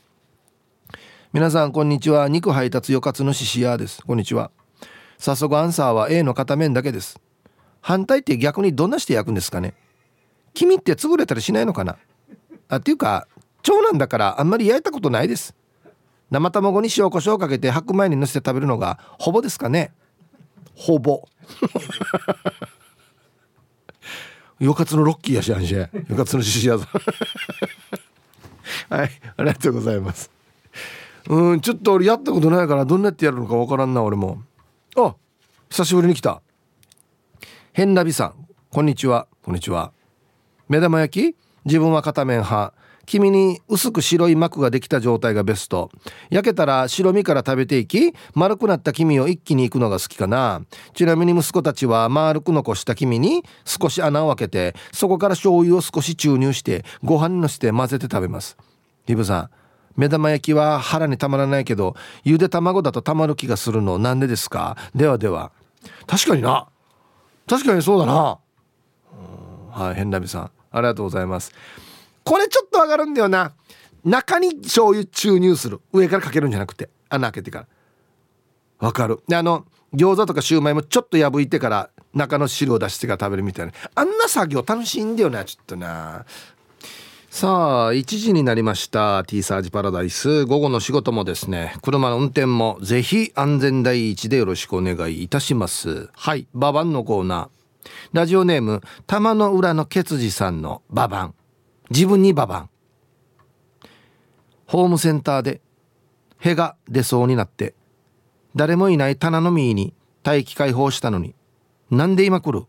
[1.33, 2.29] 皆さんこんにちは。
[2.29, 4.03] 肉配達よかつのししやです。
[4.07, 4.51] こんにちは。
[5.19, 7.19] 早速アンサーは A の片面だけです。
[7.81, 9.75] 反対って逆にどんなして焼くんですかね。
[10.53, 11.97] 君って潰れたりしないのかな。
[12.69, 13.27] あっていうか
[13.63, 15.55] 長男だからあんまり焼いたことないです。
[16.31, 19.93] 生卵に塩コショウかけて白米にのせて食べるのがほぼですかね。
[20.75, 21.29] ほぼ
[24.61, 26.43] よかつのロッキーやしあんし よかつの
[28.89, 30.31] はいありがとうございます。
[31.29, 34.43] うんちょっと俺やったことないからどんなやってやるのかわからんな俺も。
[34.97, 35.15] あ
[35.71, 36.43] 久しぶりに来た。
[37.73, 38.35] 変なびさん
[38.71, 39.27] こんにちは。
[39.43, 39.93] こんにちは。
[40.69, 41.37] 目玉焼き？
[41.65, 42.75] 自分は片面派
[43.07, 45.91] 黄身に薄く白い膜ができた状態がベスト。
[46.31, 50.63] 焼けたら白身から食べていき丸くなった黄身を一気にいくのが好きかな。
[50.95, 58.57] ちなみに息子たちは丸く残した黄身に少し穴を開けてそこから醤油を少し注入してご飯にのせて混ぜて食べます。
[59.07, 59.51] リブさん
[59.97, 63.99] 目玉焼きは腹にたまらないけどゆで卵だとたまる気がするの。
[63.99, 64.77] なんでですか？
[64.95, 65.53] ではでは。
[66.07, 66.67] 確かにな。
[67.47, 68.39] 確かにそうだな。
[69.71, 70.51] はい変なみさん。
[70.73, 71.53] ありがとうございます。
[72.25, 73.53] これちょっとわかるんだよな。
[74.05, 75.81] 中に醤油注入する。
[75.93, 76.91] 上からかけるんじゃなくて。
[77.09, 77.67] 穴開けてから。
[78.87, 79.21] わかる。
[79.29, 83.73] であの餃子とかシューマイもちょっと破いてから中の汁を出してから食べるみたいな。
[83.95, 86.25] あんな作業楽しいんだよなちょっとな。
[87.31, 89.25] さあ1時になりました。
[89.25, 90.45] T サージパラダイス。
[90.45, 91.75] 午後の仕事もですね。
[91.83, 96.11] 車の運転もぜひ安全第一でよろしくお願いいたします。
[96.13, 96.47] はい。
[96.55, 97.89] ババンのコーナー。
[98.13, 101.35] ラジオネーム玉の裏のケツジさんのババン。
[101.95, 102.71] 自分にババン。
[104.67, 105.61] ホームセンターで
[106.41, 107.75] へが出そうになって
[108.57, 111.37] 誰もいない棚の右に待機解放したのに
[111.93, 112.67] なんで今来る？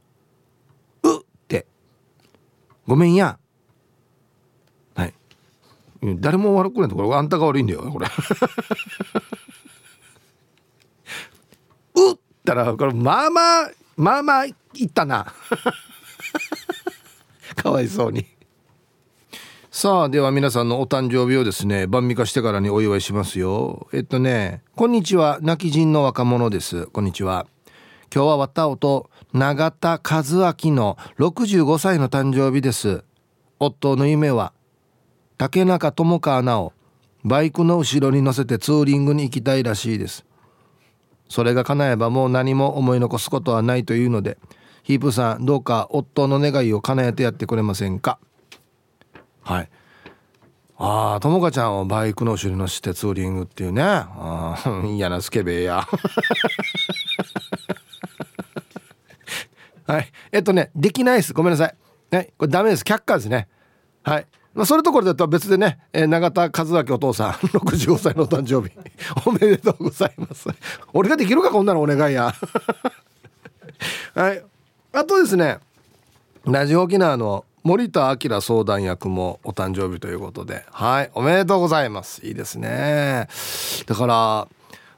[1.02, 1.66] うって。
[2.86, 3.40] ごめんや。
[4.94, 5.16] はい。
[6.04, 8.06] 誰も悪くないところあんたが悪いんだよこれ。
[11.96, 14.54] うったらこれまあまあまあまあい
[14.86, 15.34] ったな。
[17.56, 18.35] かわいそうに。
[19.78, 23.90] さあでは皆さんのお誕生日をですね晩味化してからにお祝いしますよ。
[23.92, 25.38] えっとねこんにちは。
[25.42, 26.86] 泣き人の若者です。
[26.86, 27.46] こんにちは。
[28.10, 30.24] 今日はわたおと永田和
[30.64, 33.04] 明の65歳の誕生日です。
[33.60, 34.54] 夫の夢は
[35.38, 36.72] 竹中智香アナを
[37.26, 40.26] バイクの後ろに乗せてツーリングに行きたいらしいです。
[41.28, 44.38] それが叶えばもう何も思い残すことはないというので
[44.84, 48.20] ヒープさんどうか夫の願いを叶えてやってくれませんか？
[49.46, 49.70] はい。
[50.78, 53.84] ああともかちゃんをバイクの後ろに乗せてツーリングっていうね。
[53.84, 54.58] あ
[54.90, 55.88] 嫌なスケベや。
[59.88, 60.12] はい。
[60.32, 61.32] えっとねできないです。
[61.34, 61.76] ごめんなさい。
[62.12, 62.84] はいこれダメです。
[62.84, 63.48] 却下ですね。
[64.04, 64.26] はい。
[64.56, 66.50] まあ、それとこれだと別でね、えー、永田和
[66.84, 68.74] 明お父さん 65歳のお誕生日。
[69.26, 70.48] おめでとうございます。
[70.94, 72.34] 俺ができるかこんなのお願いや。
[74.16, 74.44] はい。
[74.94, 75.60] あとですね
[76.46, 80.68] ラジオ沖縄の森田明相談役もお誕生日ということで。
[80.70, 82.24] はいおめでとうございます。
[82.24, 83.28] いいですね。
[83.88, 84.48] だから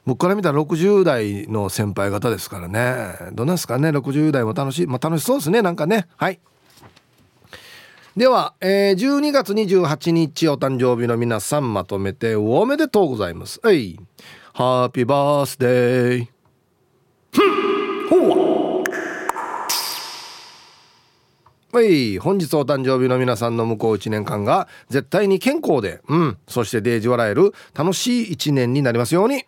[0.04, 3.32] 僕から見たら60代の先輩方ですからね。
[3.32, 3.88] どうなんですかね。
[3.88, 4.86] 60代も楽しい。
[4.86, 6.08] まあ楽しそうですねなんかね。
[6.18, 6.40] はい。
[8.18, 13.60] では、えー、12月28日お誕生日の皆さんまとめておめでとうございます。
[13.62, 13.98] はい。
[14.52, 16.26] ハッピーバースデー。
[18.10, 18.37] ほ
[21.78, 29.44] はい本日お誕生日の皆さんの向こう1年間が絶対に健康でうんそしてデージ笑える楽しい1年になりますように。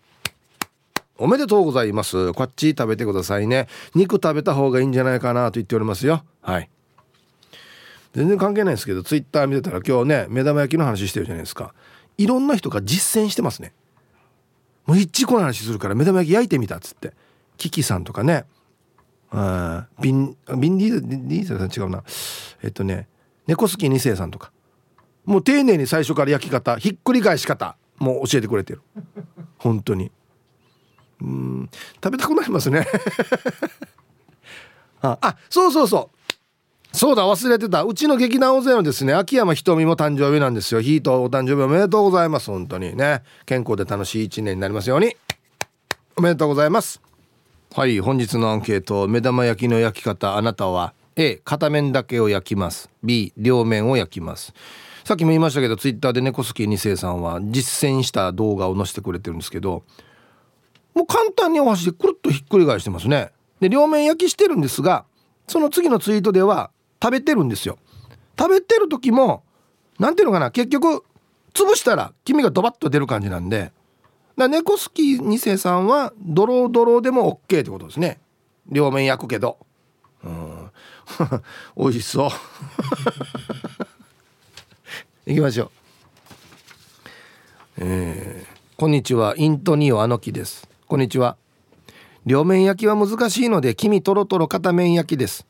[1.19, 2.33] おめでとうございます。
[2.33, 3.67] こっち食べてくださいね。
[3.97, 6.23] 肉食べた方がいいんじゃないかなと言っておりますよ。
[6.41, 6.71] はい。
[8.15, 11.75] 全然関係ないですけどツイッター見てたら今日ね目玉焼きの話してるじゃないですか。
[12.17, 13.73] いろんな人が実践してますね。
[14.87, 17.13] もう一致この話するから目玉焼き焼いてみたっつって。
[17.57, 18.45] キキさんとかね。
[19.33, 22.03] あビンビンディーディーゼルさん違うな。
[22.63, 23.09] えっとね
[23.47, 24.53] 猫好き2世さんとか。
[25.25, 28.81] もう丁寧に最初から焼き方ひっくり返し方もう教えてくれてる。
[29.59, 30.11] 本当に。
[31.21, 31.71] うん。
[32.03, 32.87] 食べたくなりますね。
[35.03, 36.17] ああそうそうそう。
[36.93, 37.85] そうだ忘れてた。
[37.85, 40.81] うちの劇団大勢のですね秋山ひとみも誕生日なんですよ。
[40.81, 42.51] ヒートお誕生日おめでとうございます。
[42.51, 43.23] 本当にね。
[43.47, 45.17] 健康で楽しい一年になりますように。
[46.17, 47.01] おめでとうございます。
[47.73, 52.91] はい本日のアンケート目玉焼きの焼き方あなたは A 片面だけを焼きます。
[53.05, 54.53] B 両面を焼きます。
[55.05, 59.85] さっきも言いましたけどツイッターで猫好き2世さんは実践した動画を載せてくれてるんですけど
[60.95, 63.31] もう簡単にお箸でくるっとひっくり返してますね。
[63.61, 65.05] で両面焼きしてるんですが
[65.47, 67.79] その次のツイートでは食べてるんですよ。
[68.37, 69.45] 食べてる時も
[70.01, 71.05] 何ていうのかな結局
[71.55, 73.71] 潰したら黄身がドバッと出る感じなんで
[74.41, 78.19] だ猫好き2世さんはドロドロでも OK ってことですね。
[78.67, 79.59] 両面焼くけど。
[80.25, 80.71] うん。
[81.77, 82.31] 美味しそう。
[85.31, 85.71] 行きましょう。
[87.83, 89.35] えー、こんにちは。
[89.37, 90.67] イントニオアノキです。
[90.87, 91.37] こんにちは。
[92.25, 95.47] 両面焼きは難しいので黄身とろとろ片面焼きです。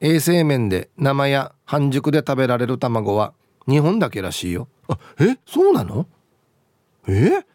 [0.00, 3.32] 衛生面で生や半熟で食べられる卵は
[3.66, 4.68] 日本だけらしいよ。
[4.88, 6.06] あえそうなの？
[7.08, 7.46] え？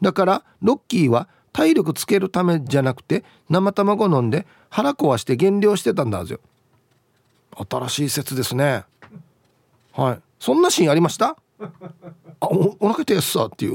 [0.00, 6.38] だからロッキーは体力つけるためじゃなくて生卵飲んで腹壊して減量してたんだぞ
[7.68, 8.84] 新しい説ですね。
[9.92, 10.20] はい。
[10.38, 11.36] そんなシーンありました？
[11.60, 13.74] あおお腹痛いっさっていう。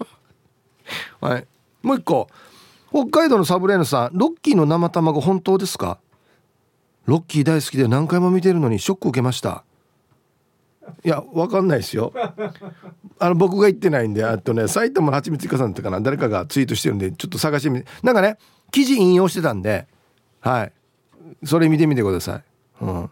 [1.20, 1.46] はい。
[1.82, 2.28] もう一個。
[2.90, 5.98] 北海道のサブレーヌさんロッキーの生卵本当ですか？
[7.04, 9.62] ロッキー大好きで何回も見てるのにショック受けました。
[11.04, 12.12] いやわかんないですよ。
[13.18, 18.38] あの僕が言ってないんであとね埼玉のはちみついかさんってかな誰かがツイートしてるんでちょっと探してみてなんかね
[18.70, 19.86] 記事引用してたんで
[20.40, 20.72] はい。
[21.44, 22.84] それ見てみてください。
[22.84, 23.10] うん。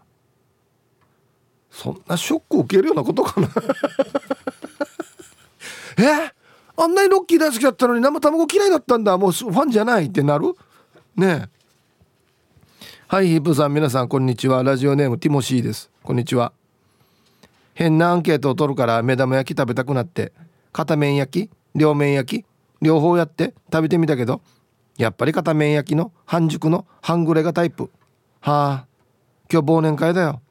[1.69, 3.47] そんなショック受けるようなことかな。
[5.99, 6.33] え？
[6.77, 9.17] あんなにロッキー大好きだったのに生卵嫌いだったんだ。
[9.17, 10.55] もうファンじゃないってなる？
[11.15, 11.57] ねえ。
[13.07, 14.63] はいヒープさん皆さんこんにちは。
[14.63, 15.89] ラジオネームティモシーです。
[16.03, 16.51] こんにちは。
[17.77, 20.33] 変なアンケートを取るから目玉焼き食べたくなって
[20.73, 22.45] 片面焼き両面焼き
[22.81, 24.41] 両方やって食べてみたけど
[24.97, 27.91] やっぱり片面焼きの半熟の半グレがタイプ。
[28.41, 28.87] はあ
[29.51, 30.41] 今日忘年会だよ。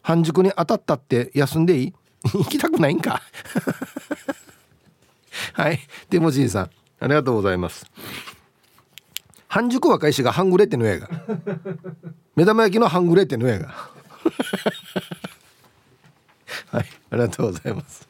[0.00, 1.92] 半熟に当たったって休んでいい？
[2.32, 3.20] 行きたくないんか。
[5.54, 5.80] はい。
[6.08, 7.84] ティモジーさんありがとうございます。
[9.48, 11.08] 半熟若いしが半グレってのやが。
[12.36, 13.74] 目玉焼きの半グレってのやが。
[16.70, 18.08] はいありがとうございます。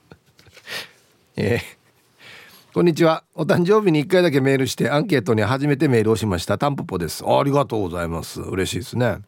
[1.36, 3.24] えー、こんにちは。
[3.34, 6.58] お誕生日に1回だけメールしてアンケートに初めてメールをしました。
[6.58, 7.24] タンポポです。
[7.26, 8.40] ありがとうございます。
[8.40, 9.18] 嬉しいですね。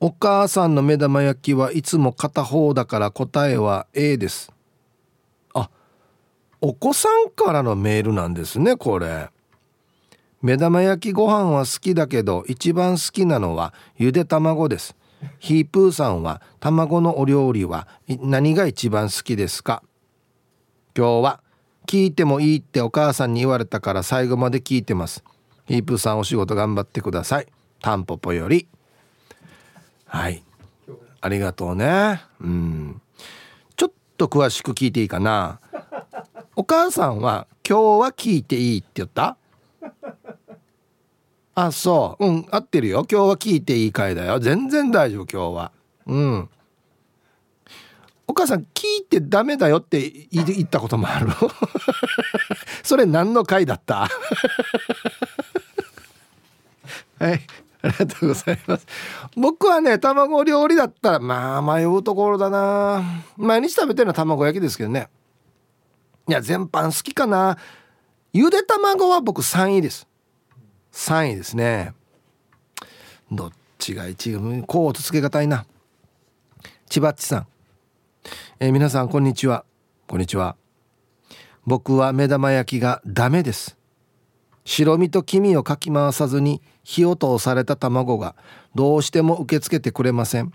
[0.00, 4.52] お母さんの目玉焼きはいつも片方だから答えは A です。
[5.54, 5.70] あ
[6.60, 9.28] お子さんからのメールなんですねこれ。
[10.40, 14.94] 目玉焼きご飯は好きだけど一番好きなのはゆで卵です。
[15.38, 17.88] ヒープーさんは卵のお料理は
[18.20, 19.82] 何が一番好きですか？
[20.96, 21.40] 今日は
[21.86, 25.24] 聞いてもいいってお母さんに言われたから最後まで聞いてます。
[25.66, 27.46] ヒープーさんお仕事頑張ってください。
[27.80, 28.68] タンポポより。
[30.04, 30.42] はい。
[31.20, 32.20] ありがとうね。
[32.40, 33.00] うん。
[33.76, 35.60] ちょっと詳しく聞いていいかな。
[36.56, 39.37] お母さんは今日は聞いていいって言った？
[41.60, 42.24] あそう。
[42.26, 43.04] うん合ってるよ。
[43.10, 44.38] 今日は聞いていい回だよ。
[44.38, 45.72] 全然大丈夫今日は。
[46.06, 46.48] うん。
[48.28, 51.28] お母さん聞いてダメだよって言ったこともある
[52.84, 54.06] それ何の回だった？
[57.18, 57.40] はい。
[57.82, 58.86] ありがとうございます。
[59.36, 63.02] 僕はね卵料理だったらまあ迷うところだな。
[63.36, 65.08] 毎日食べてるのは卵焼きですけどね。
[66.28, 67.58] いや全般好きかな。
[68.32, 70.07] ゆで卵は僕3位です。
[70.92, 71.94] 3位ですね。
[73.30, 75.66] どっちが1位こうとつけがたいな。
[76.88, 77.46] 千葉っちさん、
[78.60, 79.64] えー、皆さんこんにちは。
[80.06, 80.56] こんにちは。
[81.66, 83.76] 僕は目玉焼きがダメです。
[84.64, 88.34] 白身と黄身をかき回さずに火を通された卵が
[88.74, 90.52] どうしても受け付けてくれません。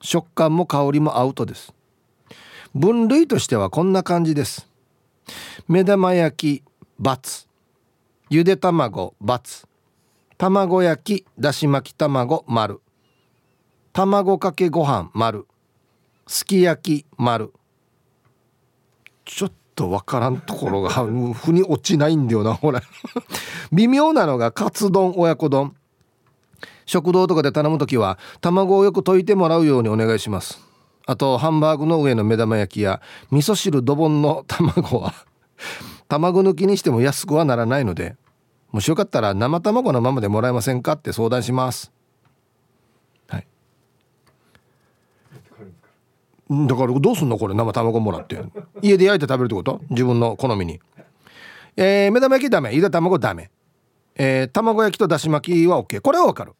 [0.00, 1.72] 食感も香りもアウトです。
[2.74, 4.68] 分類としてはこんな感じです。
[5.68, 6.64] 目玉焼き
[7.00, 7.46] ×
[8.34, 9.66] ゆで卵×
[10.38, 12.80] 卵焼きだし巻き卵丸。
[13.92, 15.44] 卵かけご飯丸。
[16.26, 17.52] すき焼き丸。
[19.26, 20.88] ちょっとわからんところが
[21.34, 22.80] 腑に落ちないんだよなほら
[23.70, 25.76] 微妙なのがカツ丼親子丼。
[26.86, 30.58] 食堂とかで頼む時は卵をよく溶いてもらうようにお願いします。
[31.04, 35.12] あとハンバーグの上の目玉焼きや味噌汁ドボンの卵は
[36.08, 38.16] 卵抜きにしても安くはならないので。
[38.72, 41.92] もしよかったら生卵のままでもらえませんかって相談します。
[43.28, 43.46] はい。
[46.50, 48.42] だからどうすんのこれ生卵もらって。
[48.80, 49.82] 家で焼いて食べるってこと？
[49.90, 50.80] 自分の好みに。
[51.76, 52.74] えー、目玉焼きダメ。
[52.74, 53.50] ゆで卵ダメ。
[54.14, 56.52] えー、卵焼きとだし巻きは OK これはわかる。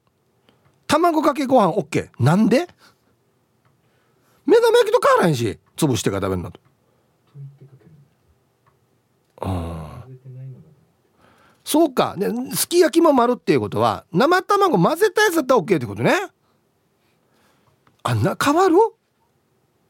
[0.87, 2.69] 卵かけご飯 OK なんで？
[4.45, 5.59] 目玉焼きと変わらへんし。
[5.77, 6.61] 潰してから食べるのと。
[9.41, 9.72] あ
[11.65, 12.15] そうか。
[12.17, 16.15] ねすき焼きも丸っていうことは生卵混ぜたやつだったら OK ってことね。
[18.03, 18.77] あんな変わる？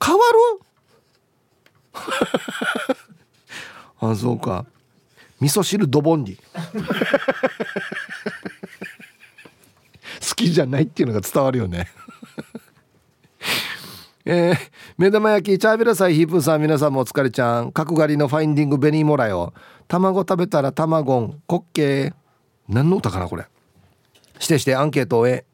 [0.04, 0.38] 変わる？
[4.00, 4.66] あそうか。
[5.40, 6.42] 味噌汁ドボンに 好
[10.36, 11.88] きじゃないっていうのが伝わるよね。
[14.24, 14.56] えー、
[14.98, 17.72] 目玉焼きチャービラサイヒープーさん皆さんもお疲れちゃん。
[17.72, 19.52] 角刈りのファインディングベニーモラよ
[19.88, 22.04] 卵食べたら卵んコッケ。
[22.06, 22.14] ー
[22.68, 23.46] 何の歌かなこれ。
[24.38, 25.44] してしてアンケートを終え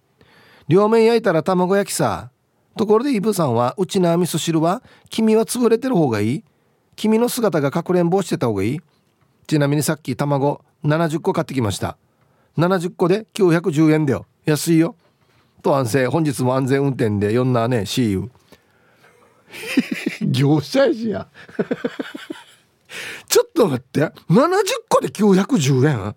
[0.68, 2.30] 両面焼いたら卵焼きさ。
[2.76, 6.44] ところでイブさんはうちの味噌汁は君は潰れてる方がいい。
[6.94, 8.80] 君の姿がかくれんぼしてた方がいい。
[9.46, 11.96] ちなみにさっき卵70個買ってきました。
[12.58, 14.26] 70個で910円だよ。
[14.44, 14.94] 安いよ。
[15.62, 16.06] と安静。
[16.08, 17.30] 本日も安全運転で。
[17.30, 18.30] 4なね See you
[20.22, 21.28] 業者やしや。
[23.28, 24.00] ちょっと待って。
[24.00, 24.12] 70
[24.88, 26.16] 個で910円？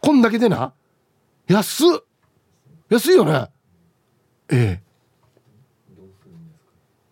[0.00, 0.72] こんだけでな？
[1.46, 1.88] 安っ。
[2.90, 3.50] 安いよね？
[4.50, 4.82] ええ。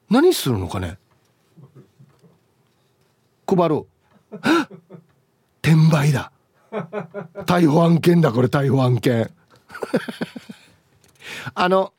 [0.09, 0.99] 何するのかね？
[3.47, 3.87] 配る
[5.62, 6.32] 転売だ。
[7.47, 8.49] 逮捕案件だこれ。
[8.49, 9.30] 逮捕案件。
[11.55, 11.93] あの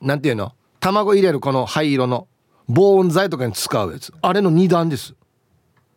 [0.00, 0.54] なんていうの？
[0.82, 2.26] 卵入れるこの灰色の
[2.66, 4.12] 防音材とかに使うやつ。
[4.20, 5.14] あれの2段です。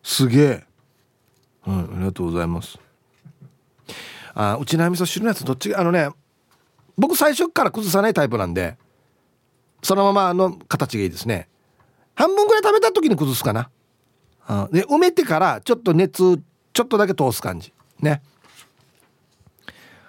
[0.03, 0.63] すげえ。
[1.65, 2.77] うんありがとうございます。
[4.35, 6.09] あうちの味噌汁のやつどっちがあのね
[6.99, 8.77] 僕最初から崩さないタイプなんで
[9.81, 11.49] そのままの形がいいですね。
[12.13, 13.71] 半分ぐらい食べた時に崩すかな。
[14.45, 16.39] あで埋めてからちょっと熱
[16.73, 17.73] ちょっとだけ通す感じ。
[17.99, 18.21] ね。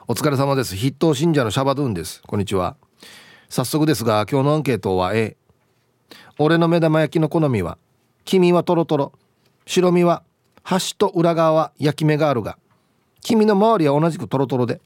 [0.06, 0.76] お疲れ様です。
[0.76, 2.20] 筆頭信者のシャバドゥンです。
[2.26, 2.76] こんにちは。
[3.48, 5.36] 早速ですが今日のアンケートは A
[6.38, 7.78] 俺の目玉焼きの好みは
[8.26, 9.12] 黄身はトロトロ。
[9.66, 10.24] 白身は
[10.64, 12.58] 端と裏側は焼き目があるが。
[13.20, 14.80] 黄身の周りは同じくトロトロで。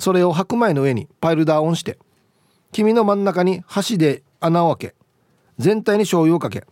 [0.00, 1.96] それを白米の上にパイルダーオンして。
[2.72, 4.94] 黄身の真ん中に箸で穴を開け。
[5.58, 6.66] 全体に醤油をかけ。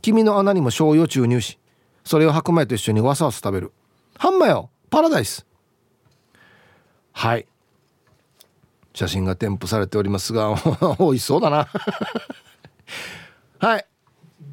[0.00, 1.60] 黄身の穴にも醤油を注入し。
[2.04, 3.72] それを白米と一緒にわさわさ食べる。
[4.18, 4.68] ハンマよ！
[4.90, 5.46] パラダイス！
[7.12, 7.46] はい。
[8.94, 10.54] 写真が添付されておりますが
[10.98, 11.68] 美味しそうだな。
[13.58, 13.86] はい。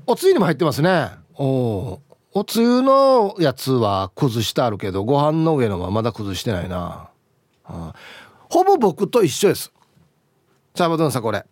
[0.08, 1.12] おつゆにも入ってますね。
[1.36, 2.00] お
[2.32, 7.10] おつゆのやつは崩してあるけどご飯の上のはまだ崩してないな、
[7.66, 7.94] あ、
[8.50, 9.74] ほぼ僕と一緒です。
[10.74, 11.46] チャーバドンさこれ。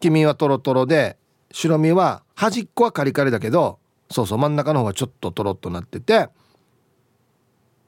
[0.00, 1.16] 黄身はトロトロで
[1.52, 3.78] 白身は端っこはカリカリだけど
[4.10, 6.28] そうそう真ん中の方がちょっとトロっとなってて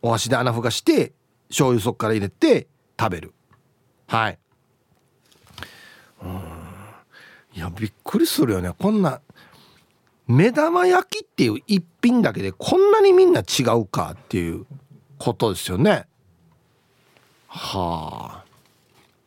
[0.00, 1.12] お箸で穴ふかして
[1.48, 2.68] 醤油そっから入れて
[2.98, 3.34] 食べる。
[4.08, 4.38] はい。
[6.22, 6.40] うん。
[7.54, 8.72] いやびっくりするよね。
[8.76, 9.20] こんな
[10.26, 14.66] 目玉焼きっていう一品だけでこんなにみんな違うかっていう
[15.18, 16.06] ことですよね。
[17.46, 18.44] はあ。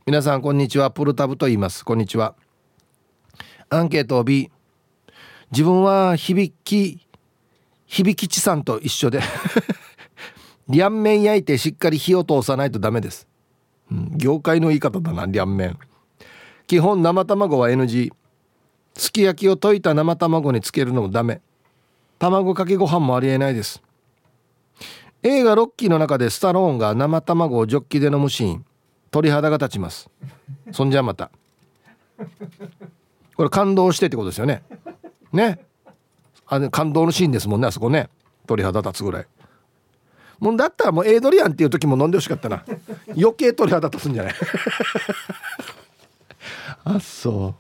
[0.05, 0.89] 皆さんこんにちは。
[0.89, 1.86] プルタブと言います。
[1.86, 2.36] こんにちは。
[3.69, 4.51] アンケートを B
[5.51, 7.05] 自分は響き
[7.86, 9.21] 響き地さんと一緒で。
[10.67, 13.27] 両面焼いてしっかり火を通さないとダメです、
[14.15, 15.77] 業界の言い方だな両面。
[16.67, 18.11] 基本生卵は NG
[18.95, 21.41] すき焼きを溶いた生卵につけるのもダメ。
[22.19, 23.81] 卵かけご飯もありえないです。
[25.23, 28.65] 映画ロッキーの中でスタローンが生卵をジョッキで飲むシーン。
[29.11, 30.09] 鳥肌が立ちます。
[30.71, 31.31] そんじゃまた。
[33.35, 34.63] これ感動してってことですよね。
[35.33, 35.59] ね。
[36.47, 38.09] あの感動のシーンですもんねあそこね。
[38.47, 39.27] 鳥肌立つぐらい。
[40.41, 42.65] もうだったらもうエイドリアンっていう時も飲んでほしかったな。
[43.15, 44.33] 余計鳥肌立つんじゃない。
[46.83, 47.55] あそう。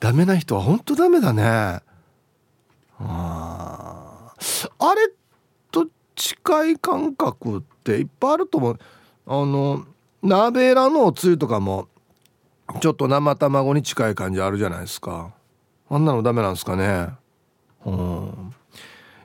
[0.00, 1.80] ダメな人は本当ダメだね。
[2.98, 4.32] あ
[4.78, 5.12] あれ
[5.70, 8.78] と近い感覚っていっぱいあると思う。
[9.28, 9.84] あの
[10.24, 11.86] 鍋らのおつゆとかも
[12.80, 15.30] ちょっと生卵に近い感じあるじゃないですか。
[15.88, 17.10] あんなのダメなんですかね。
[17.84, 18.55] うん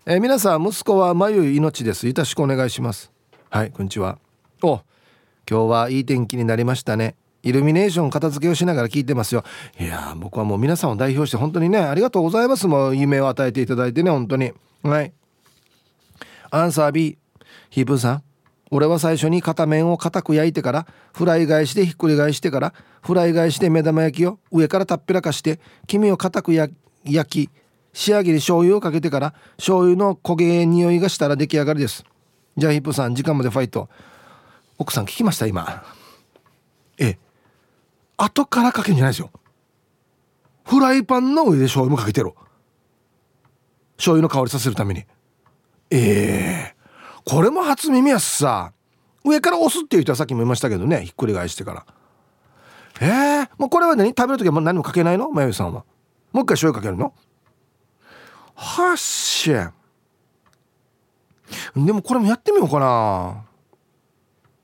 [0.08, 2.08] え皆さん息子は眉命です。
[2.08, 3.12] よろしくお願いします。
[3.52, 4.18] はいこんにちは。
[4.64, 4.82] お
[5.48, 7.16] 今日はいい天気になりましたね。
[7.44, 9.44] イルミネーション片付けをしながら聞いてますよ。
[9.80, 12.68] いや僕はもう皆さんを代表して本当にねありがとうございます。
[12.68, 14.54] もう夢を与えていただいてね本当に。
[14.82, 15.14] はい。
[16.50, 17.20] アンサー B
[17.70, 18.24] ヒープンさん。
[18.72, 22.74] 俺は最初に片面を固く焼いてからフライ返しでひっくり返してから
[23.04, 26.74] フライ返しで目玉焼きを上からたっぺらかして黄身を固く焼
[27.30, 27.52] き
[27.94, 32.04] 仕上げに醤油をかけてから醤油の焦げ匂いがしたら出来上がりです。
[32.58, 33.90] じゃあヒップさん時間までファイト。
[34.78, 35.48] 奥さん聞きました？
[35.48, 35.84] 今。
[36.98, 37.20] ええ。
[38.18, 39.32] 後からかけんじゃないですよ。
[40.64, 42.34] フライパンの上で醤油もかけてる
[43.98, 45.06] 醤油の香りさせるために。
[45.90, 46.76] ええ。
[46.78, 46.82] ー
[47.24, 48.74] これも初耳やしさ。
[49.24, 51.04] 上から押すっていう人はさっきも言いましたけどね。
[51.06, 51.86] ひっくり返してから。
[53.00, 54.10] えー、もうこれは何？
[54.10, 55.30] 食べる時は何もかけないの？
[55.30, 55.86] まゆさんは。
[56.32, 57.14] もう一回醤油かけるの？
[58.64, 59.74] はっしゃ。
[61.76, 63.44] でもこれもやってみようかな。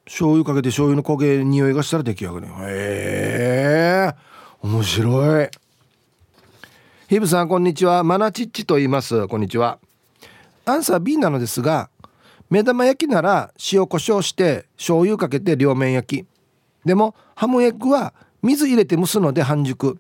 [0.05, 4.15] 醤油かけて醤油の焦げ匂いがしたら出来上がるへえ。
[4.61, 5.49] 面白い。
[7.09, 8.03] ヒブさんこんにちは。
[8.03, 9.27] マナチッチと言います。
[9.27, 9.79] こんにちは。
[10.65, 11.89] アンサー B なのですが
[12.51, 16.27] 目玉焼きなら塩コショウして醤油かけて両面焼き。
[16.85, 19.97] でもハムエッグは水入れて蒸すので半熟。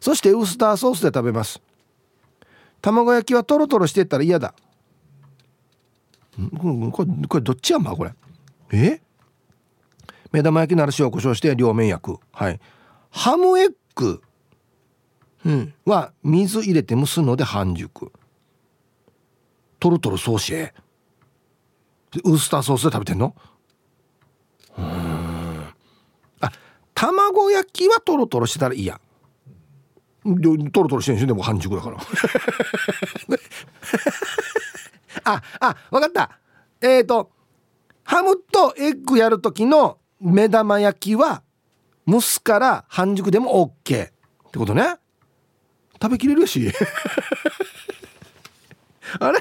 [0.00, 1.62] そしてウスターソースで食べます。
[2.80, 4.54] 卵焼きはトロトロしてたら嫌だ。
[6.58, 8.12] これこれどっちやんばこれ。
[8.72, 9.00] え？
[10.30, 12.20] 目玉焼きなら塩コショウして両面焼く。
[12.32, 12.60] はい。
[13.10, 14.22] ハムエッグ、
[15.44, 18.12] うん、は水入れて蒸すので半熟。
[19.80, 20.72] トロトロソーシェ
[22.24, 23.34] ウスターソースで食べてんの？
[24.76, 24.84] うん。
[26.40, 26.52] あ
[26.94, 29.00] 卵焼きはトロトロしてたらいいや
[30.72, 31.96] トロトロしてんしでも半熟だから。
[35.24, 36.38] ああ分かった。
[36.80, 37.30] えっ、ー、と
[38.04, 41.42] ハムとエッグやる時の目玉焼きは
[42.06, 44.10] 蒸すから半熟でも OK っ
[44.50, 44.96] てことね。
[46.00, 46.72] 食べきれるし。
[49.20, 49.40] あれ？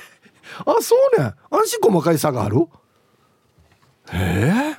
[0.65, 1.33] あそうね。
[1.51, 2.67] 安心細かい差がある？
[4.11, 4.77] へえ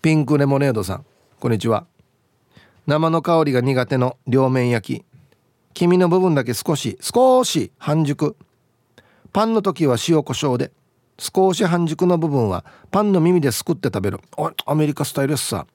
[0.00, 1.04] ピンクレモネードさん。
[1.38, 1.86] こんにちは。
[2.88, 5.04] 生の香りが苦手の両面焼き。
[5.74, 8.34] 黄身の部分だけ少し少し半熟。
[9.30, 10.72] パンの時は塩コショウで
[11.18, 14.20] 少し半熟の部分はパンの耳ですくって食べる。
[14.38, 15.66] あアメリカスタイルですさ。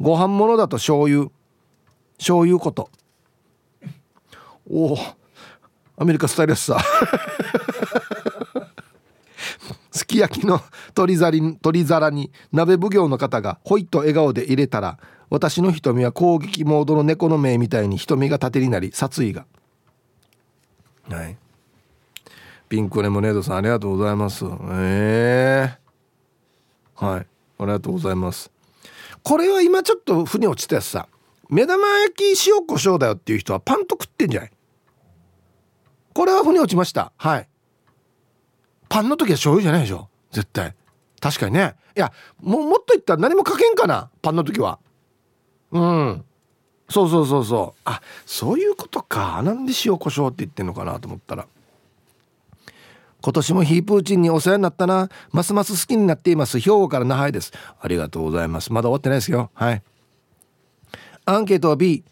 [0.00, 1.28] ご飯ものだと醤油。
[2.18, 2.90] 醤油こと。
[4.68, 4.98] おお
[5.96, 6.78] アメリカスタイルですさ。
[9.92, 14.98] すき焼きの鶏ざり鶏皿に鍋奉行の方がほいと笑顔で入れたら
[15.32, 19.46] 私の瞳は攻撃モードの猫の目みたいに瞳が縦になり殺意が。
[21.08, 21.38] はい。
[22.68, 24.44] ピンクレモネードさんありがとうございます。
[24.44, 27.26] ええー、はい。
[27.60, 28.50] ありがとうございます。
[29.22, 31.08] これは今ちょっと腑に落ちたやつさ。
[31.48, 34.50] 目玉焼き塩コショウだよっていう人はパンと食ってんじゃない？
[36.12, 37.10] これは腑に落ちました。
[37.16, 37.48] はい。
[38.90, 40.10] パンの時は醤油じゃないでしょ？
[40.30, 40.74] 絶対。
[41.20, 41.74] 確かにね。
[41.96, 42.12] いや
[42.42, 44.10] ももっと言ったら何もかけんかな？
[44.20, 44.78] パンの時は。
[45.72, 46.24] うん。
[46.88, 47.80] そうそうそうそう。
[47.84, 49.42] あそういうことか。
[49.42, 51.46] なんで塩コショウって言ってんのかなと思ったら。
[53.22, 55.08] 今年もヒープーチンにお世話になったな。
[55.30, 56.60] ますます好きになっています。
[56.60, 57.52] 兵庫から那覇です。
[57.80, 58.72] ありがとうございます。
[58.72, 59.50] まだ終わってないですよ。
[59.54, 59.82] はい。
[61.24, 62.04] アンケートは B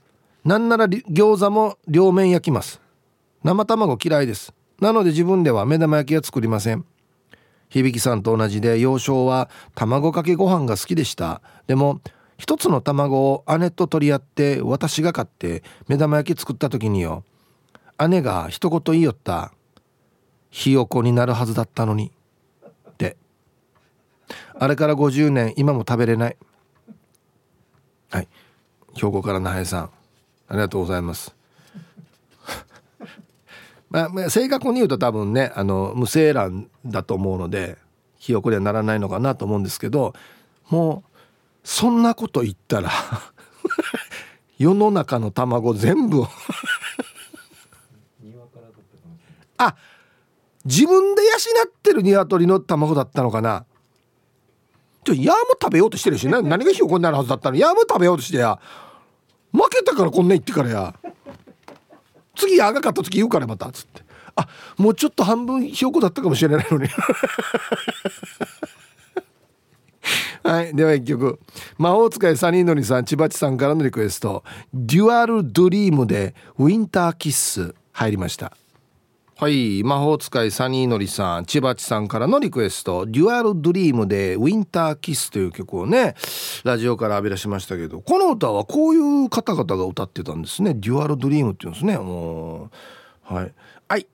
[0.45, 2.81] なんなら餃子も両面焼きます。
[3.43, 4.55] 生卵嫌いです。
[4.81, 6.85] なので自分では目玉焼きは作りません。
[7.69, 11.43] 響さんと同じで幼少は卵かけご飯が好きでした。
[11.67, 12.01] でも
[12.41, 17.23] 一つの卵を姉と取り合って私が買って目玉焼き作った時によ
[18.09, 19.53] 姉が一言言いよった。
[20.49, 22.11] ひよこになるはずだったのに。
[22.89, 23.19] って
[24.59, 26.37] あれから50年今も食べれない。
[28.09, 28.29] はい。
[28.95, 29.91] 兵庫から那覇さん
[30.49, 31.35] ありがとうございます。
[33.91, 37.77] まあ、正確に言うと多分ねあの無精卵だと思うので
[38.19, 40.15] ひよこにはならないのかなと思うんですけど
[40.71, 41.10] もう
[41.63, 42.91] そんなこと言ったら
[44.59, 46.25] 世の中の卵全部
[49.57, 49.77] あ
[50.65, 51.31] 自分で養
[51.67, 53.65] ってる鶏の卵だったのかな？
[55.05, 57.57] ちょヤーも食べようとしてるし何がひよこになるはずだったの？
[57.57, 58.59] ヤーも食べようとしてや。
[59.53, 60.95] 負けたからこんな言ってからや。
[62.37, 64.03] 次赤かった時言うからまたっつって。
[64.37, 64.47] あ
[64.77, 66.89] もうちょっと半分ひよこだったかもしれないのに。
[70.43, 71.39] はいでは一曲
[71.81, 78.55] 魔法使いサニーノリさん千葉地さんからのリクエスト「デュアルドリーム」で「ウィンターキッス」入りました。
[79.35, 86.17] はい魔法使いサニーのりさん千葉地さんからのリクエスト「デュアルドリーム」で「ウィンターキッス」という曲をね
[86.65, 91.97] ラジオから浴び出しましたけどこの歌はこういう方々が歌ってたんですね「Dual Dream」っていうんですね。
[91.97, 92.65] も
[93.31, 93.55] うはい。
[93.89, 94.07] はい。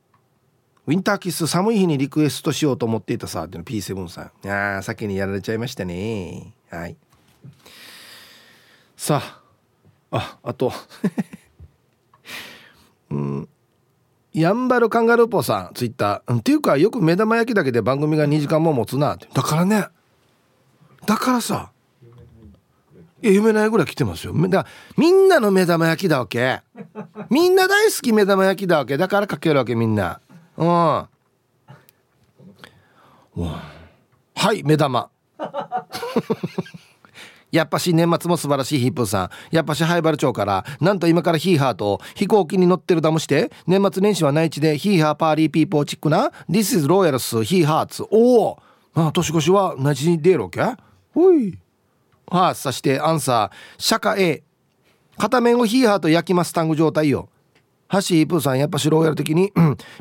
[0.87, 4.31] Winter Kiss 寒い日にリクエストしようと思っていたさっていうの P7 さん。
[4.45, 6.55] いや先にやられちゃいましたね。
[6.71, 6.97] はい。
[8.97, 9.41] さあ
[10.11, 10.73] ああと。
[13.11, 13.49] うん。
[14.33, 19.15] やんばるカンガルーポさんツイッター、うん、っていうかよく目玉焼きだけで番組が2時間も持つな。
[19.15, 19.87] ってだからね。
[21.07, 21.71] だからさ。
[23.23, 24.35] いや読めないぐらい来てますよ。
[24.49, 24.67] だ
[24.97, 26.61] みんなの目玉焼きだわけ。
[27.31, 28.99] みんな大好き目玉焼きだわけ。
[28.99, 30.21] だからかけるわけみんな。
[30.59, 30.69] うん。
[30.69, 31.09] は
[34.53, 35.09] い目玉。
[37.57, 39.31] やっぱし年末も素晴らしいヒップさん。
[39.51, 48.59] やっぱし灰原町からなんと今からヒーハーと飛行機に乗ってるだもして年末年始は内地でヒーハーパーリーピーポーチックな This is Royals ヒーハーツおお!
[48.95, 50.61] あ年越しは内地に出るわけ？
[51.15, 51.59] ほい。
[52.29, 53.83] はあさしてアンサー。
[53.83, 54.43] シャカ A
[55.17, 57.31] 片面をヒーハーと焼きますタング状態よ。
[57.89, 59.53] ハシープーさんやっぱしローヤル的に、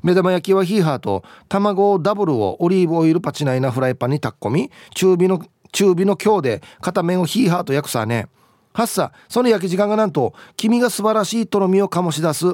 [0.01, 5.39] 目玉焼きはヒーハーと卵をダブルをオリーブオイルパチナイなフライパンに炊き込み中火の
[5.75, 8.27] 中火の強で片面をヒーハーと焼くさね。
[8.73, 12.45] はっさその焼き時間がなんと黄身が素晴らしいとろみを醸し出す。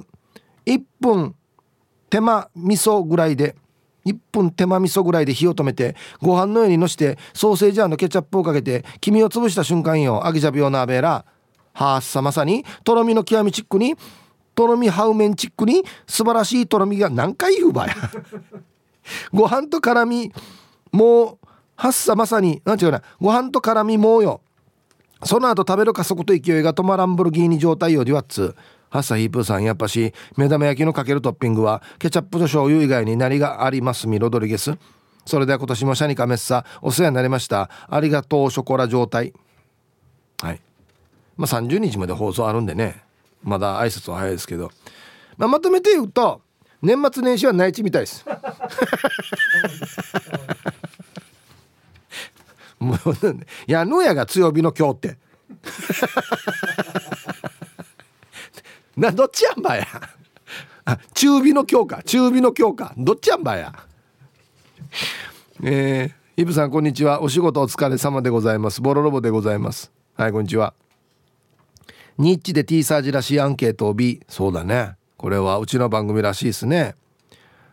[0.65, 1.36] 1分
[2.09, 3.55] 手間味噌ぐらいで
[4.05, 11.24] 1分手間味噌ぐらいで火を止めてご飯の上にのしてソーセージのケチャップをかけて黄身を潰した瞬間よ揚げじゃびよなべら。
[11.74, 13.95] はっさまさにとろみの極みチックに
[14.55, 17.95] とろみハウメンチックに素晴らしいとろみが何回言うばや。
[19.32, 20.34] ご飯と絡み
[20.91, 21.47] もう
[21.82, 24.41] はっさまさになん違うかなご飯と絡みもうよ。
[25.23, 28.55] その後食べる加速と勢いが止まらんブルギーニ状態よデュワッツ
[28.91, 34.77] ハッサヒープーさんやっぱし目玉焼きのかけるトッピングはケチャップと醤油以外に何がありますみロドリゲス？
[35.25, 36.65] それでは今年もシャニカメッサ。
[36.84, 37.71] お世話になりました。
[37.89, 39.34] ありがとうショコラ状態。
[40.39, 40.61] はい。
[41.36, 43.03] まあ30日まで放送あるんでね。
[43.41, 44.69] まだ挨拶は早いですけど、
[45.38, 46.41] まあ、まとめて言うと
[46.84, 48.23] 年末年始は内地みたいです。
[52.82, 52.97] もう
[53.67, 55.17] やのやが強火の今日って。
[58.97, 59.86] などっちやんばや。
[60.84, 62.03] あ中火の今日か。
[62.03, 62.93] 中火の今日か。
[62.97, 63.71] どっちやんばや。
[65.63, 67.21] えー、イブさんこんにちは。
[67.21, 68.82] お仕事お疲れ様でございます。
[68.82, 69.91] ボロロボでございます。
[70.15, 70.73] はいこんにちは。
[72.17, 74.95] ニッチで T サージらしいアンケートを B そうだね。
[75.17, 76.95] これはうちの番組らしいですね。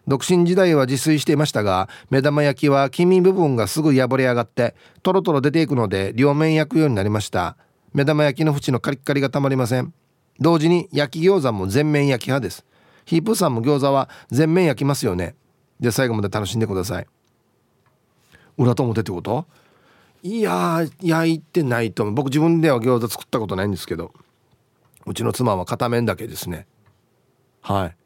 [0.09, 7.57] 独身時代は自炊していましたが目玉焼きは黄身部分がすぐ破れ上がってトロトロ出ていくので両面焼くようになりました。
[7.93, 9.93] 目玉焼きの縁のカリッカリがたまりません。
[10.41, 12.65] 同時に焼き餃子も全面焼き派です。
[13.05, 15.35] ヒープさんも餃子は全面焼きますよね。
[15.79, 17.07] で最後まで楽しんでください。
[18.57, 19.47] 裏と表ってこと？
[20.23, 22.15] いや焼いてないと思う。
[22.15, 24.13] 僕自分では餃子作ったことないんですけど
[25.07, 26.67] うちの妻は片面だけですね。
[27.61, 27.97] はい。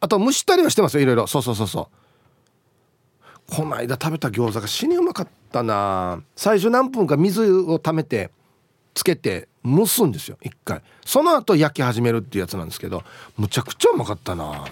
[0.00, 1.26] あと蒸したりはしてますよいろいろ。
[1.26, 3.54] そうそうそうそう。
[3.54, 6.22] この間食べた餃子が死にうまかったな。
[6.36, 8.30] 最初何分か水を溜めて
[8.94, 10.82] つけて蒸すんですよ一回。
[11.04, 13.02] その後焼き始めるっていうやつなんですけど
[13.36, 14.66] むちゃくちゃうまかったな。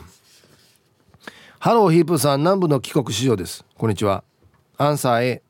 [1.58, 3.64] ハローヒープさん南部の帰国子女です。
[3.76, 4.22] こんにちは。
[4.78, 5.42] アンサー A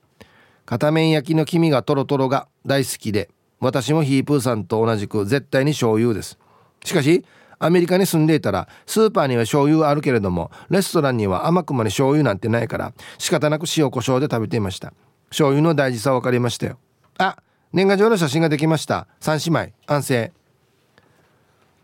[0.64, 3.28] 片面焼きの黄身がトロトロが大好きで
[3.60, 6.38] 私もヒープーさんと同じく絶対に醤油です。
[6.84, 7.24] しかし
[7.58, 14.92] アメリカに住んでいたらスーパーには醤油あるけれどもレストランには甘くまで醤油なんてないから仕方なく塩コショウで食べていました。
[15.30, 16.78] 醤油の大事さ分かりましたよ。
[17.18, 17.36] あ
[17.72, 19.08] 年賀状の写真ができました。
[19.20, 19.72] 三姉妹。
[19.86, 20.32] 安静。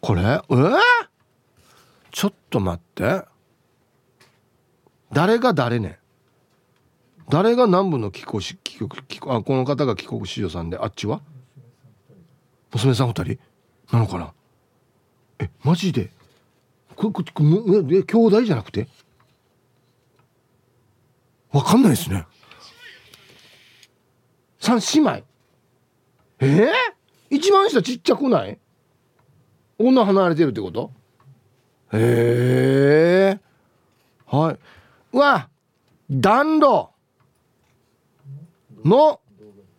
[0.01, 0.23] これ？
[0.23, 0.25] え？
[0.25, 0.79] ー、
[2.11, 3.25] ちょっと待って。
[5.13, 5.99] 誰が誰ね？
[7.29, 11.21] 誰が南部の帰国し帰国帰国あこの方が帰国子女さんであっちは？
[12.73, 13.39] 娘さん二人？
[13.93, 14.33] なのかな？
[15.43, 16.11] えマジで？
[16.95, 17.23] これこ
[17.89, 18.89] れ兄弟じゃなくて？
[21.51, 22.25] わかんないですね。
[24.61, 25.25] 三姉妹？
[26.39, 26.47] え？
[26.47, 26.71] ー、
[27.31, 28.59] 一番下ちっちゃくない？
[29.79, 30.93] 女離れてるってこと？
[31.93, 33.41] へえ
[34.27, 34.59] はい。
[35.13, 35.49] うわ
[36.11, 36.91] 暖炉
[38.85, 39.21] の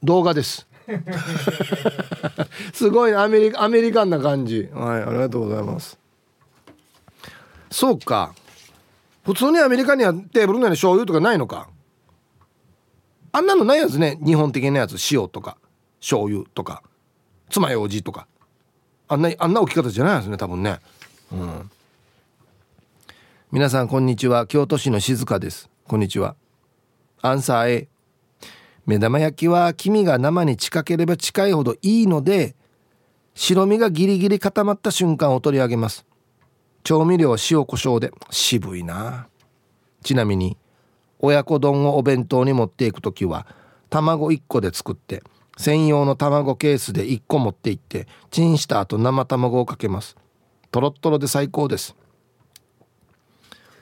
[0.03, 0.68] 動画です。
[2.74, 4.70] すごいアメリカアメリカンな感じ。
[4.74, 5.98] はいありがとうございます。
[7.72, 8.34] そうか。
[9.24, 11.70] 普通にアメリカにはテーブルの上に醤油とかないのか。
[13.32, 14.20] あんなのないやつね。
[14.24, 15.58] 日本的なやつ塩とか。
[16.00, 16.84] 醤油とか。
[17.50, 18.28] 爪楊枝とか。
[19.08, 20.80] あんなあんな置き方じゃないですね多分ね。
[21.32, 21.72] うん。
[23.52, 24.48] 皆さんこんにちは。
[24.48, 25.70] 京都市の静香です。
[25.88, 26.36] こんにちは。
[27.22, 27.88] アンサー A
[28.86, 32.56] 目玉焼きは黄身が生に近ければ近いほどいいので
[33.36, 36.06] 白身がギリギリ固まった瞬間を取り上げます。
[36.84, 38.12] 調味料は塩コショウで。
[38.30, 39.28] 渋いな。
[40.04, 40.58] ちなみに
[41.20, 43.48] 親子丼をお弁当に持っていく時は
[43.90, 45.24] 卵1個で作って
[45.58, 50.18] 専用の卵ケースで1個持っていってチンした後生卵をかけます。
[50.72, 51.96] トロットロで最高です。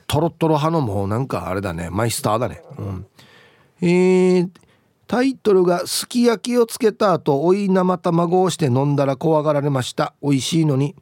[0.08, 1.90] トロットロ派のもうなんかあれだね。
[1.90, 2.62] マイスターだね。
[2.78, 3.06] うん。
[3.82, 4.50] えー、
[5.12, 10.14] タイトルが「すき焼きをつけた後おい生卵をして飲んだら怖がられました。
[10.24, 10.96] 美味しいのに」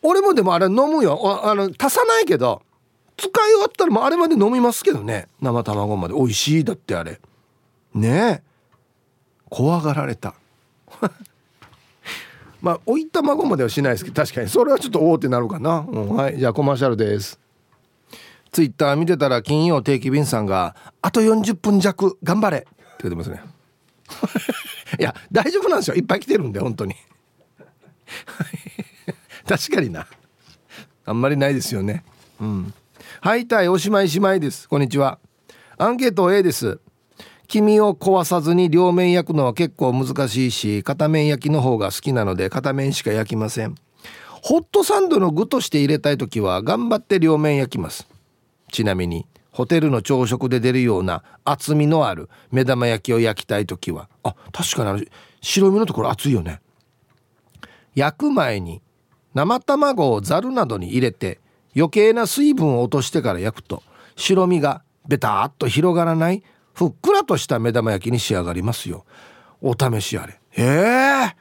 [0.00, 1.20] 俺もでもあれ飲むよ。
[1.44, 2.62] あの足さないけど
[3.18, 5.28] 使い終わったらもうあれまで飲みますけどね。
[5.42, 6.14] 生卵まで。
[6.14, 7.20] 美味しいだってあれ。
[7.92, 8.42] ねえ。
[9.50, 10.34] 怖がられた。
[12.62, 14.48] まあおい卵まではしないですけど確かに。
[14.48, 16.38] それはちょっと大手なるかな、うん、はい。
[16.38, 17.38] じゃあコマーシャルです。
[18.54, 22.68] ツイッター見てたら金曜定期便さんが「あと40分弱頑張れ」って
[23.02, 23.42] 言ってますね。
[24.96, 25.96] いや大丈夫なんですよ。
[25.96, 26.94] いっぱい来てるんで本当に。
[29.44, 30.06] 確かにな。
[31.04, 32.04] あんまりないですよね。
[32.40, 32.72] うん。
[33.20, 34.68] はいたいおしまいしまいです。
[34.68, 35.18] こんにちは。
[35.76, 36.78] アンケート A です。
[37.48, 43.74] 黄身を壊さずに両面焼くのは結構難しいし片面焼きの方が好きなので片面しか焼きません。
[44.42, 48.13] ホットサンドの具として入れたい時は頑張って両面焼きます。
[48.72, 55.08] ちなみにホテルの朝食で出るような厚みのある目玉焼きを焼きたい時はあ確かに
[55.40, 56.60] 白身のところ熱いよね。
[57.94, 58.82] 焼く前に
[59.34, 61.40] 生卵をざるなどに入れて
[61.76, 63.82] 余計な水分を落としてから焼くと
[64.16, 66.42] 白身がベターっと広がらない
[66.72, 69.04] ふっくらとした目玉焼きに仕上がりますよ。
[69.60, 70.40] お試しあれ。
[70.50, 71.36] へえ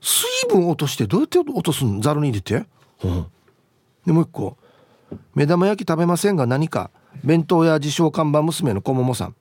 [0.00, 2.00] 水分落としてどうやって落とすん？
[2.00, 2.66] ざるに入れて。
[3.04, 3.26] うん。
[4.06, 4.56] でもう一個。
[5.34, 6.90] 目玉焼き食べませんが何か？
[7.24, 9.34] 弁当や自称看板娘の小桃さん。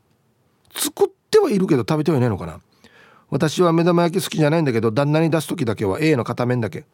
[0.73, 2.59] 作ってはいるけど食べてはいないのかな？
[3.29, 6.85] 私は目玉焼き好きじゃないんだけど旦那に出す時だけは A の片面だけ。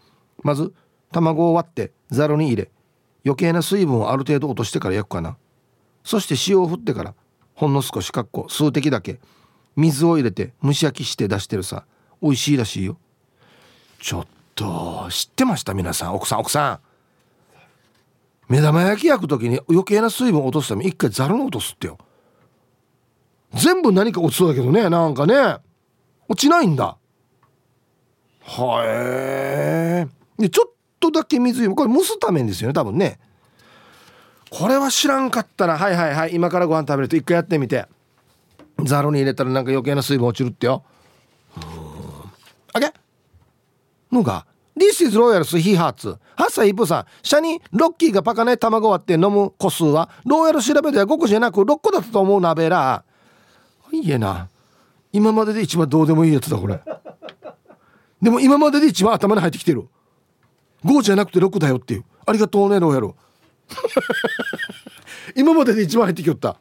[0.44, 0.74] まず
[1.12, 2.70] 卵を割ってざるに入れ。
[3.26, 5.38] 余計な水分をある程度落としてから焼くかな。
[6.04, 7.16] そして塩を振ってから
[7.54, 9.20] ほんの少しかっこ数滴だけ。
[9.76, 11.86] 水を入れて蒸し焼きして出してるさ。
[12.22, 12.98] 美味しいらしいよ。
[14.00, 15.74] ちょっと知ってました？
[15.74, 16.16] 皆さん。
[16.16, 16.85] 奥さん奥さん。
[18.48, 21.98] 目玉焼き焼く時に余計な水分落とすために一回ざるに落とすってよ。
[23.54, 25.58] 全部何か落ちそうだけどねなんかね。
[26.28, 26.98] 落ちないんだ。
[28.44, 33.20] はえでちょっとだけ水これ蒸すためですよね多分ね。
[34.52, 36.36] これは知らんかったらはいはいはい。
[36.36, 37.86] 今からご飯食べると一回やってみて。
[38.84, 40.84] ざるに入れたらなんか余計な水分落ちるってよ。
[41.58, 41.64] うん。
[42.74, 42.94] あげ。
[44.12, 44.46] のが
[44.78, 53.04] This is Royal He Hearts 8歳一歩さんシャにロッキーがパカね卵割って飲む個数はローヤル調べでは5個じゃなく6個だったと思うなべら。
[53.92, 54.50] いいえな。
[55.14, 56.82] 今までで一番どうでもいいやつだこれ。
[58.22, 59.88] でも今までで一番頭に入ってきてる。
[60.84, 62.06] 5じゃなくて6だよっていう。
[62.26, 63.14] ありがとうねローヤル。
[65.36, 66.58] 今までで一番入ってきよった。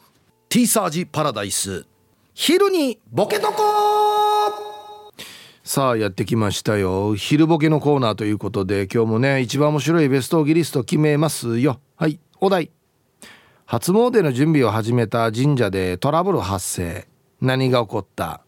[0.48, 1.84] T サージパラダイス。
[2.32, 4.24] 昼にボケとこ
[5.66, 7.14] さあやってきましたよ。
[7.14, 11.80] 昼ボケのコーナーということで今日もね一番面白いベストギリスト決めますよ。
[11.96, 12.70] はいお題。
[13.64, 17.08] 初詣の準備を始めた神社でトラブル発生。
[17.40, 18.42] 何が起こった。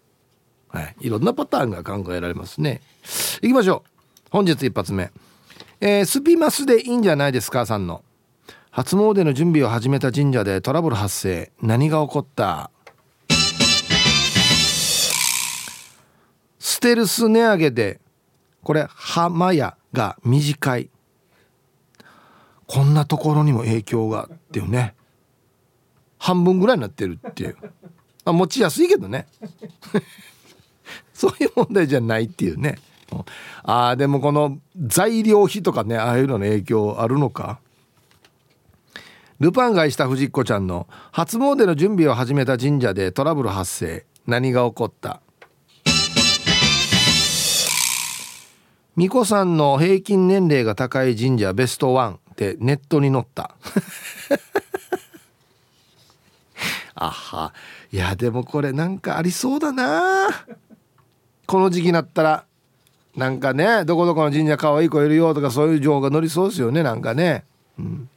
[0.68, 2.82] はい、いろんなパターンが考えられますね。
[3.40, 3.90] いきましょう。
[4.28, 5.10] 本日一発目。
[5.80, 8.04] えー、スピマスでいいんじゃないですかさんの。
[8.70, 11.50] 初詣の準備を始めた神社でトラブル発生。
[11.62, 12.70] 何が起こった。
[16.68, 18.00] ステルス値上げで
[18.64, 20.90] これ浜屋が短い。
[22.66, 24.96] こんなところにも影響がっていうね。
[26.18, 27.56] 半分ぐらいになってるっていう。
[27.62, 27.70] ま
[28.30, 29.28] あ持ちやすいけどね。
[31.14, 32.80] そういう問題じゃないっていうね。
[33.62, 37.60] ああでもこの材料費とかねああいうのの影響あるのか。
[39.38, 44.04] ルパンがした藤子ちゃんの初詣の準備を始めた神社でトラブル発生。
[44.26, 45.20] 何が起こった？
[48.96, 53.54] 巫女さんの平均年齢が高い神社ベストワンってネットに載った。
[56.94, 57.52] あは。
[57.92, 60.28] いやでもこれなんかありそうだな。
[61.46, 62.44] この時期になったら
[63.14, 67.44] なんかねどこどこの神社可愛い子いるよとかそういう情報が載りそうですよねなんかね、
[67.78, 68.08] うん、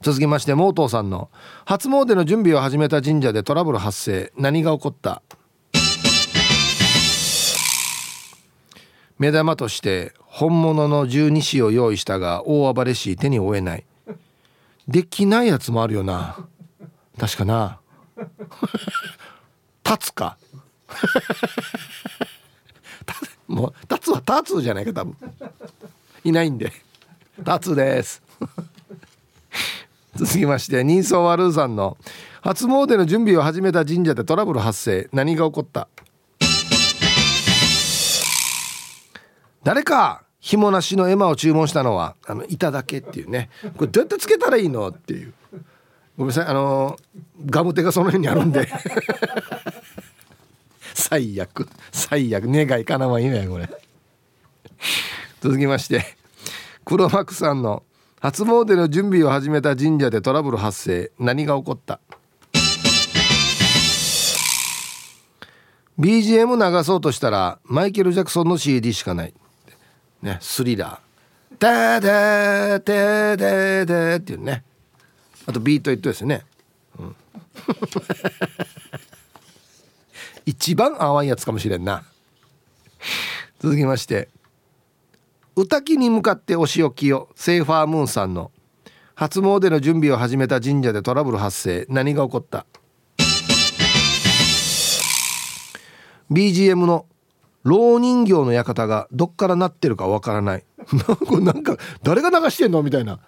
[0.00, 1.28] 続きましてモートーさんの
[1.66, 4.32] 初詣の準備を始めた神社でトラブル発生。
[4.38, 5.20] 何が起こった？
[9.22, 13.84] 目玉として本物の十二支を用意したが大暴れし手に負えない。
[14.88, 16.44] できないやつもあるよな。
[17.16, 17.78] 確かな。
[19.86, 20.36] 立つか。
[23.46, 25.16] もうタツはタツじゃないか多分。
[26.24, 26.72] いないんで。
[27.44, 28.20] タツです。
[30.16, 31.96] 続きまして人相ワルーさんの
[32.40, 35.08] 初詣の準備を始めた神社でトラブル発生。
[35.12, 35.86] 何が起こった
[39.64, 43.48] 誰か紐なしの絵馬を注文したのはあの板だけっていうね。
[43.76, 45.32] これどうやってつけたらいいのっていう。
[46.18, 46.98] ごめんなさいあの
[47.46, 48.68] ガム手がその辺にあるんで。
[50.94, 51.68] 最悪。
[51.92, 52.44] 最悪。
[52.46, 53.70] 願いかなわいいねこれ。
[55.40, 56.04] 続きまして
[56.84, 57.84] 黒幕さんの
[58.20, 61.12] 初詣の準備を始めた神社でトラブル発生。
[61.20, 62.00] 何が起こった
[66.00, 69.34] ？BGM 流そうとしたらマイケル・ジャクソンの CD しかない。
[70.22, 74.64] ねスリラー「ダダダダダ」っていうね。
[75.46, 76.44] あとビートイットですね、
[76.98, 77.16] うん。
[80.46, 82.04] 一番合わんやつかもしれんな。
[83.58, 84.28] 続きまして。
[85.54, 88.50] 歌木に向かってお仕置きをセーファームーンさんの。
[89.14, 91.86] 初詣の準備を始めた神社でトラブル発生。
[91.88, 92.64] 何が起こった
[96.30, 97.06] ？BGM の
[97.62, 100.64] 老人形の館がどっから鳴ってるかわからない。
[101.40, 103.20] なんか誰が流してんのみたいな。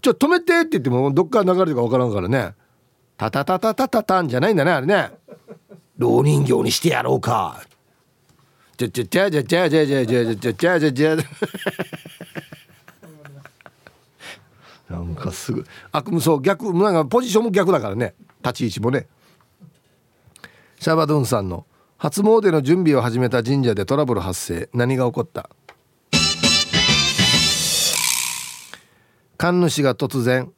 [0.00, 2.54] ちょ止めてって言ってもどっから流れるかわからんからね。
[3.16, 5.10] タタタタタタタンじゃないんだねあれね。
[5.96, 7.60] 老人形にしてやろうか。
[8.76, 11.16] じゃじゃじゃじゃじゃじゃじゃじゃじゃじゃじゃじゃ
[14.88, 19.08] なんかすぐ悪夢そう逆なんかポジションも逆だからね立ち位置もね
[20.78, 21.66] シャバドゥンさんの
[21.98, 24.68] 初詣の準備を始めた神社でトラブル発生。
[24.72, 25.50] 何が起こった？
[29.36, 30.52] 神主が突然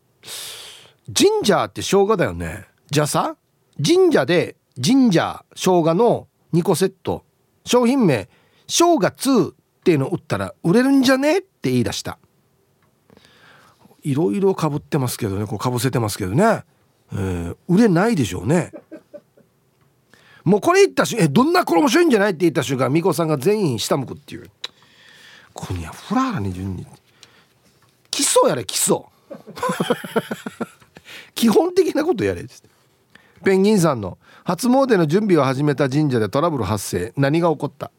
[1.17, 3.37] 「神社って生姜だよねじゃあさ？
[3.85, 7.25] 神社で神社生姜の2個セット
[7.67, 8.29] 商品名
[8.69, 11.39] 「生姜2」っていうの売ったら売れるんじゃね？
[11.39, 12.19] って言い出した。
[14.03, 15.47] いろいろかぶってますけどね。
[15.47, 16.65] こうかぶせてますけどね、
[17.13, 18.73] えー、売れないでしょうね。
[20.45, 24.51] もうこれ言った瞬間「えどんなこれ面白いんじゃない?」って言った瞬間美子さんが全員下向くっていう。
[25.53, 26.87] こにはフラーラに順に。
[28.11, 28.99] 基礎やれ基礎
[31.35, 32.45] 基本的なことやれ
[33.45, 37.13] ペンギンさんの初詣の準備を始めた神社でトラブル発生。
[37.17, 37.91] 何が起こった？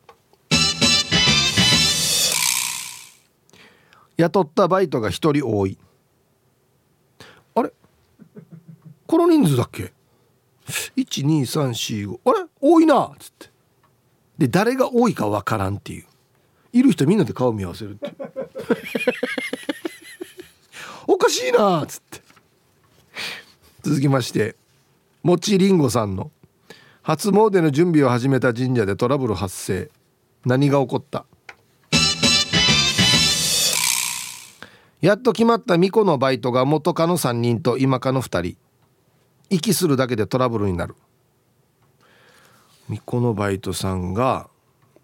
[4.18, 5.78] 雇ったバイトが1人多い。
[7.56, 7.74] あれ？
[9.08, 9.94] この人数だっけ？
[10.98, 12.46] 12345あれ？
[12.60, 13.06] 多いな！
[13.06, 13.50] っつって。
[14.38, 16.06] で誰が多いかわからんっていう。
[16.74, 18.14] いる人みんなで顔見合わせるって
[21.08, 21.84] おかしいな！
[21.84, 22.22] っつって。
[23.84, 24.56] 続きまして
[25.24, 26.32] もちりんごさんの
[27.02, 29.90] 初詣の準備を始めた神社でトラブル発生。
[30.46, 31.26] 何が起こった？
[35.02, 38.58] やっと決まった巫女のバイトが元カノ3人と今カノ2人。
[39.52, 40.96] 息するだけでトラブルになる。
[42.88, 44.50] 巫女のバイトさんが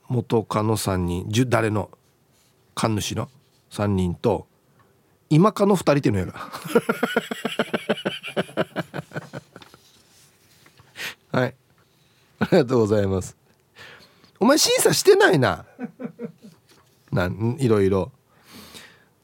[0.07, 1.91] 元カノ3人誰の
[2.73, 3.29] 神主の
[3.71, 4.47] 3人と
[5.29, 6.33] 今カノ2人っていうのやが。
[11.39, 11.55] はい。
[12.39, 13.35] ありがとうございます。
[14.39, 15.65] お前審査してないな。
[17.11, 18.13] なんいろいろ。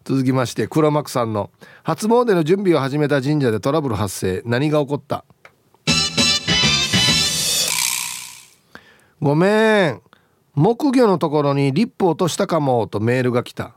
[0.04, 1.50] 続きまして黒幕さんの
[1.84, 5.24] 初詣の準備を始めた神社でトラブル発生何が起こった？
[9.22, 10.02] ごめん。
[10.56, 13.76] 木魚のところにリップ落としたかもとメールが来た。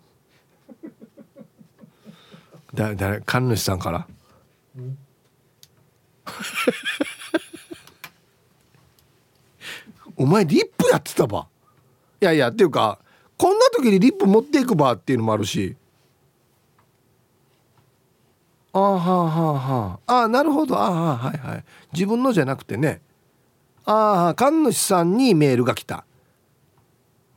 [2.74, 4.06] だ誰神主さんから？
[10.16, 11.46] お前リップやってたば。
[12.20, 12.98] いやいやっていうか
[13.38, 15.76] こんな時にリップ持っていくばっていうのもあるし
[18.78, 20.76] あはあはあはああなるほど。
[20.76, 21.64] ああはいはい。
[21.92, 23.00] 自分のじゃなくてね。
[23.84, 26.04] ああ神主さんにメールが来た。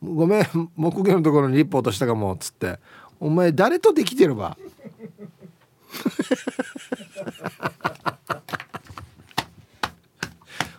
[0.04, 2.80] ごめん 木魚のところにリップ落としたかもっつって。
[3.20, 4.58] お前誰とできてるば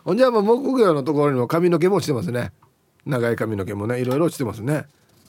[0.04, 2.52] ほんじゃもう木魚のところにも髪の毛も落ちてますね。
[3.04, 4.86] 長い髪の毛もねいろいろ落ちてますね。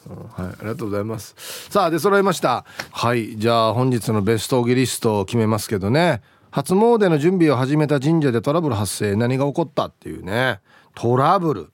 [0.09, 1.35] はい、ありがとうございます。
[1.69, 2.65] さあで揃いました。
[2.91, 6.21] はいじゃあ本日のベストギリストを決めますけどね。
[6.51, 10.59] 初詣の準備を始めた神社でトラブル発生何が起こったっていうね。
[10.95, 11.71] トラブル。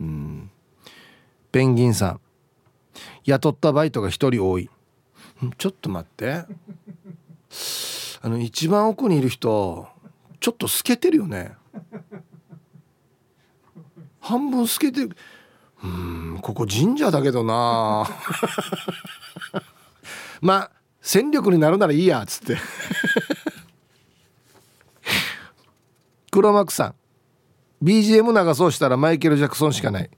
[0.00, 0.50] うん。
[1.52, 2.20] ペンギンさん。
[3.24, 4.70] 雇ったバイトが1人多い。
[5.58, 6.44] ちょっと待って。
[8.22, 9.86] あの一番奥にいる人
[10.40, 11.52] ちょっと透けてるよね。
[14.20, 15.16] 半分透けてる。
[15.82, 18.08] うんここ神社だけどな。
[20.40, 20.70] まあ
[21.00, 22.56] 戦力になるならいいやっつって。
[26.30, 26.94] 黒幕さん。
[27.84, 30.10] BGM 流そうしたらマイケル・ジャクソンしかない。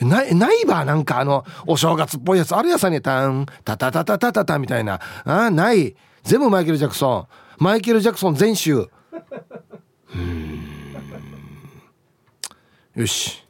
[0.00, 2.54] ないないばなんかあのお正月っぽいやつ。
[2.54, 3.46] あるやさにタン。
[3.64, 5.00] タタタタタタタみたいな。
[5.24, 5.96] あない。
[6.22, 7.28] 全部マイケル・ジャクソ
[7.60, 7.62] ン。
[7.62, 8.88] マイケル・ジャクソン全集。
[10.14, 10.94] うん。
[12.94, 13.43] よし。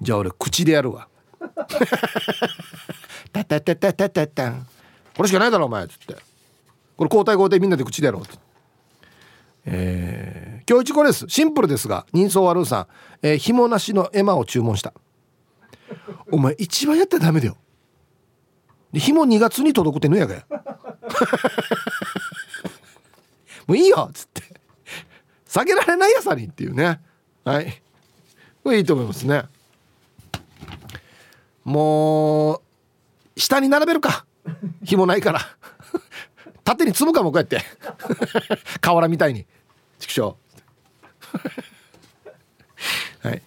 [0.00, 1.08] じゃあ俺口でやるわ。
[3.32, 4.66] タタタタタタタン。
[5.16, 6.14] これしかないだろお前っつって。
[6.96, 8.38] これ交代交代みんなで口でやろうって。
[9.64, 11.26] えー、今日一個です。
[11.28, 12.86] シンプルですが人相悪うさん、
[13.22, 14.92] えー、紐なしのエマを注文した。
[16.30, 17.56] お前一番やったらダメだよ。
[18.92, 20.44] で紐2月に届くってのやがや。
[23.66, 24.42] もういいよっつって。
[25.48, 27.00] 下げられないやさにっていうね。
[27.44, 27.82] はい。
[28.62, 29.44] これいいと思いますね。
[31.66, 32.60] もう
[33.36, 34.24] 下に並べるか。
[34.84, 35.40] 紐ないから。
[36.62, 37.60] 縦に積むかもこうやって。
[38.80, 39.44] 瓦みたいに。
[39.98, 40.22] 畜生。
[43.28, 43.42] はい。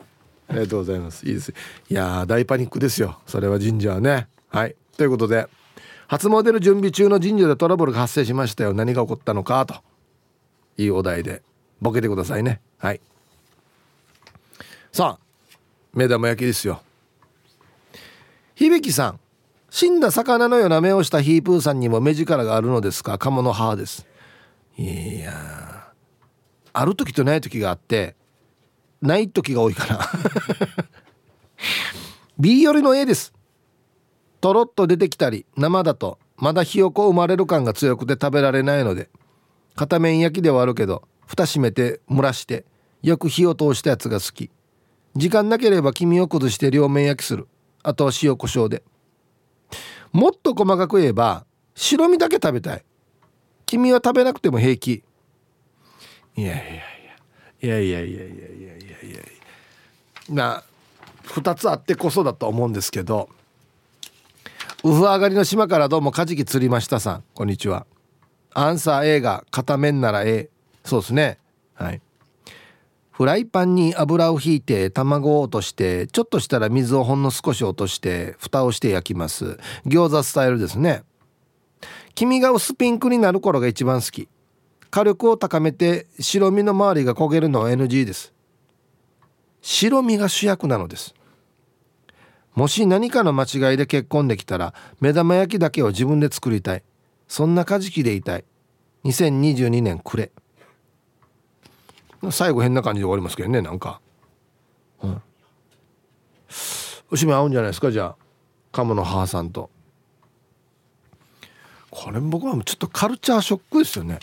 [0.50, 1.26] ありがとうございます。
[1.26, 1.54] いいです。
[1.90, 3.22] いや大パニックですよ。
[3.26, 4.28] それは神社はね。
[4.50, 4.76] はい。
[4.98, 5.48] ということで
[6.08, 8.74] 初詣の準備中の神社でトラブルが発生しましたよ。
[8.74, 9.76] 何が起こったのかと。
[10.78, 11.42] いうお題で
[11.80, 12.60] ボケてくださいね。
[12.80, 13.00] はい。
[14.92, 15.24] さあ
[15.94, 16.82] 目玉焼きですよ。
[18.68, 19.20] 響さん
[19.70, 23.18] 死んだ魚のような目をしたヒープーさんにも目力があるのですか？
[23.18, 24.06] 鴨の母です。
[24.78, 25.92] いや
[26.74, 28.16] ある時とない時があって
[29.02, 30.00] ない時が多いかな
[32.38, 33.34] B 寄りの A です。
[34.42, 39.10] とろっと出てきたり生だとまだひよこ生まれる感が強くて食べられないので
[39.76, 42.66] 片面焼きではあるけど蓋閉めて蒸らして
[43.04, 44.50] よく火を通したやつが好き。
[45.16, 47.48] 時間なければ黄身を崩して両面焼きする。
[47.84, 48.84] あとは塩コショウで。
[50.12, 52.84] もっと細かく言えば白身だけ食べたい。
[53.66, 55.04] 黄身は食べなくても平気。
[56.36, 56.82] いやい
[57.62, 58.78] やいやいやいやいやいやいや。
[58.78, 59.22] いやいや
[60.30, 60.64] まあ
[61.28, 63.30] 2つあってこそだと思うんですけど。
[64.84, 67.24] ウフ上がりの島からどうもカジキ釣りましたさん。
[67.34, 67.86] こんにちは。
[68.54, 70.50] アンサー A が片面なら A
[70.86, 71.38] そうですね。
[71.76, 72.02] はい。
[73.20, 79.60] フライパンに油をひいて卵を落としてちょっとしたら水をほんの少し落として蓋をして焼きます。
[79.86, 81.04] 餃子スタイルですね。
[82.16, 84.30] 黄身が薄ピンクになる頃が一番好き。
[84.90, 88.32] 火力を高めて白身の周りが焦げるのは NG です。
[89.62, 91.14] 白身が主役なのです。
[92.56, 96.84] もし何かの間違いで結婚できたら目玉焼きだけを自分で作りたい。
[97.28, 98.46] そんなカジキでいたい。
[99.04, 100.32] 2022年暮れ。
[102.32, 104.02] 最後変な感じで終わりますけどねなんか。
[105.02, 105.22] うん。
[107.12, 108.16] おしめ合うんじゃないですかじゃあ。
[108.72, 109.70] 鴨の母さんと。
[111.90, 114.20] これ僕はちょっとカルチャーショックですよね。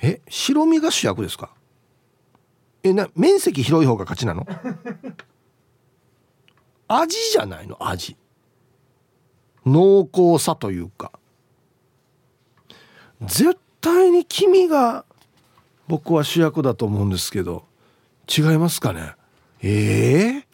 [0.00, 1.50] え白身が主役ですか？
[2.82, 4.46] えな面積広い方が勝ちなの？
[6.88, 7.76] 味じゃないの？
[7.88, 8.16] 味。
[9.66, 11.12] 濃厚さというか。
[13.22, 15.04] 絶対に黄身が
[15.86, 17.64] 僕は主役だと思うんですけど
[18.28, 19.14] 違いますかね？
[19.62, 20.44] えー、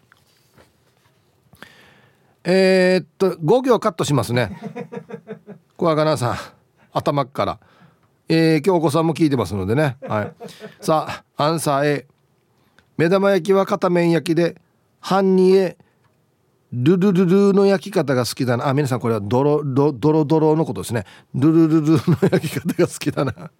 [2.43, 4.57] えー、っと5行カットしますね。
[5.77, 6.37] 小若菜さん
[6.91, 7.59] 頭から。
[8.27, 9.97] えー、京子さんも聞いてますのでね。
[10.07, 10.33] はい。
[10.79, 12.07] さあアンサー A
[12.97, 14.61] 目玉焼きは片面焼きで
[14.99, 15.77] 半煮え
[16.71, 18.69] ルルルルの焼き方が好きだな。
[18.69, 21.05] あ皆さんこれはドロドロドロのことですね。
[21.35, 21.99] ルルルルの
[22.31, 23.51] 焼き方が好きだな。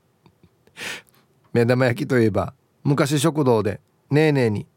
[1.53, 3.79] 目玉焼きといえば昔食堂で
[4.09, 4.67] ねえねえに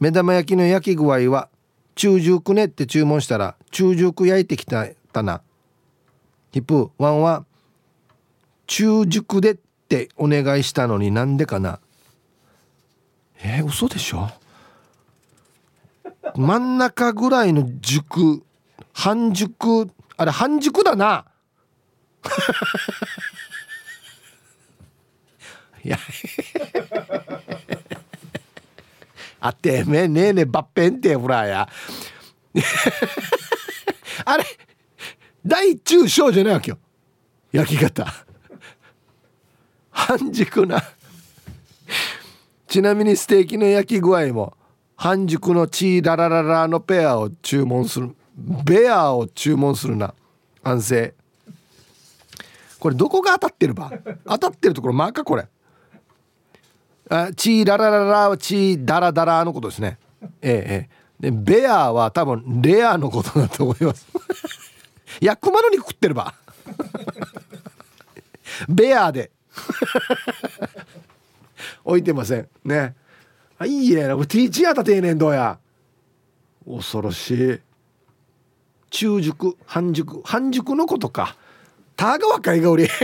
[0.00, 1.48] 目玉焼きの焼き具合は
[1.94, 5.40] 中熟ねって注文したら中熟焼いてきたたな。
[6.52, 7.44] ヒップワンは
[8.66, 9.56] 中熟でっ
[9.88, 11.80] てお願いしたのになんでかな。
[13.42, 14.30] えー、嘘でしょ。
[16.34, 18.42] 真ん中ぐらいの熟
[18.92, 21.24] 半熟あれ半熟だな。
[25.86, 25.98] いや。
[29.38, 31.68] あってめねえねえばっぺんてほらや。
[34.24, 34.44] あれ
[35.44, 36.78] 大中小じゃないわけよ。
[37.52, 38.12] 焼き方。
[39.90, 40.82] 半熟な。
[42.66, 44.56] ちなみにステーキの焼き具合も
[44.96, 48.16] 半熟のチーララララのペアを注文する。
[48.64, 50.12] ベアを注文するな。
[50.64, 51.14] 安静。
[52.80, 53.92] これどこが当たってるば？
[54.26, 55.46] 当たってるところマーかこれ。
[57.08, 59.98] あチーララララはチーダラダラのことですね。
[60.22, 61.06] ええええ。
[61.20, 64.06] でベアは多分レアのことだと思います。
[65.20, 66.34] や熊の肉食ってれば。
[68.68, 69.30] ベアで。
[71.84, 72.48] 置いてません。
[72.64, 72.94] ね。
[73.58, 75.58] あいいえなティーチやった定年どうや。
[76.66, 77.60] 恐ろしい。
[78.90, 80.20] 中熟半熟。
[80.24, 81.36] 半熟のことか。
[81.94, 82.88] たが若いがおり。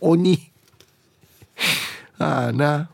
[0.00, 0.49] 鬼。
[2.20, 2.90] ああな。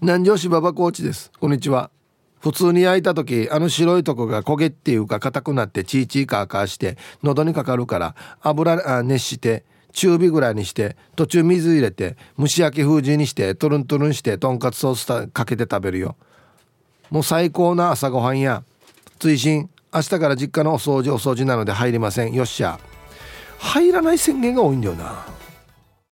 [0.00, 1.30] 南城市馬場コーチです。
[1.38, 1.90] こんにちは。
[2.40, 16.16] 普通に焼いた時あの白いとこが焦げっていうか硬くなってチーチーカーカーして喉にかかるから油熱して中火ぐらいにして途中水入れて蒸し焼き風じにしてトゥルントゥルンしてとんかつソースかけて食べるよ。
[17.10, 18.64] もう最高な朝ごはんや。
[19.18, 22.32] 追伸明日から実家のお掃除お掃除なので入りません。
[22.32, 22.78] よっしゃ。
[23.58, 25.43] 入らない宣言が多いんだよな。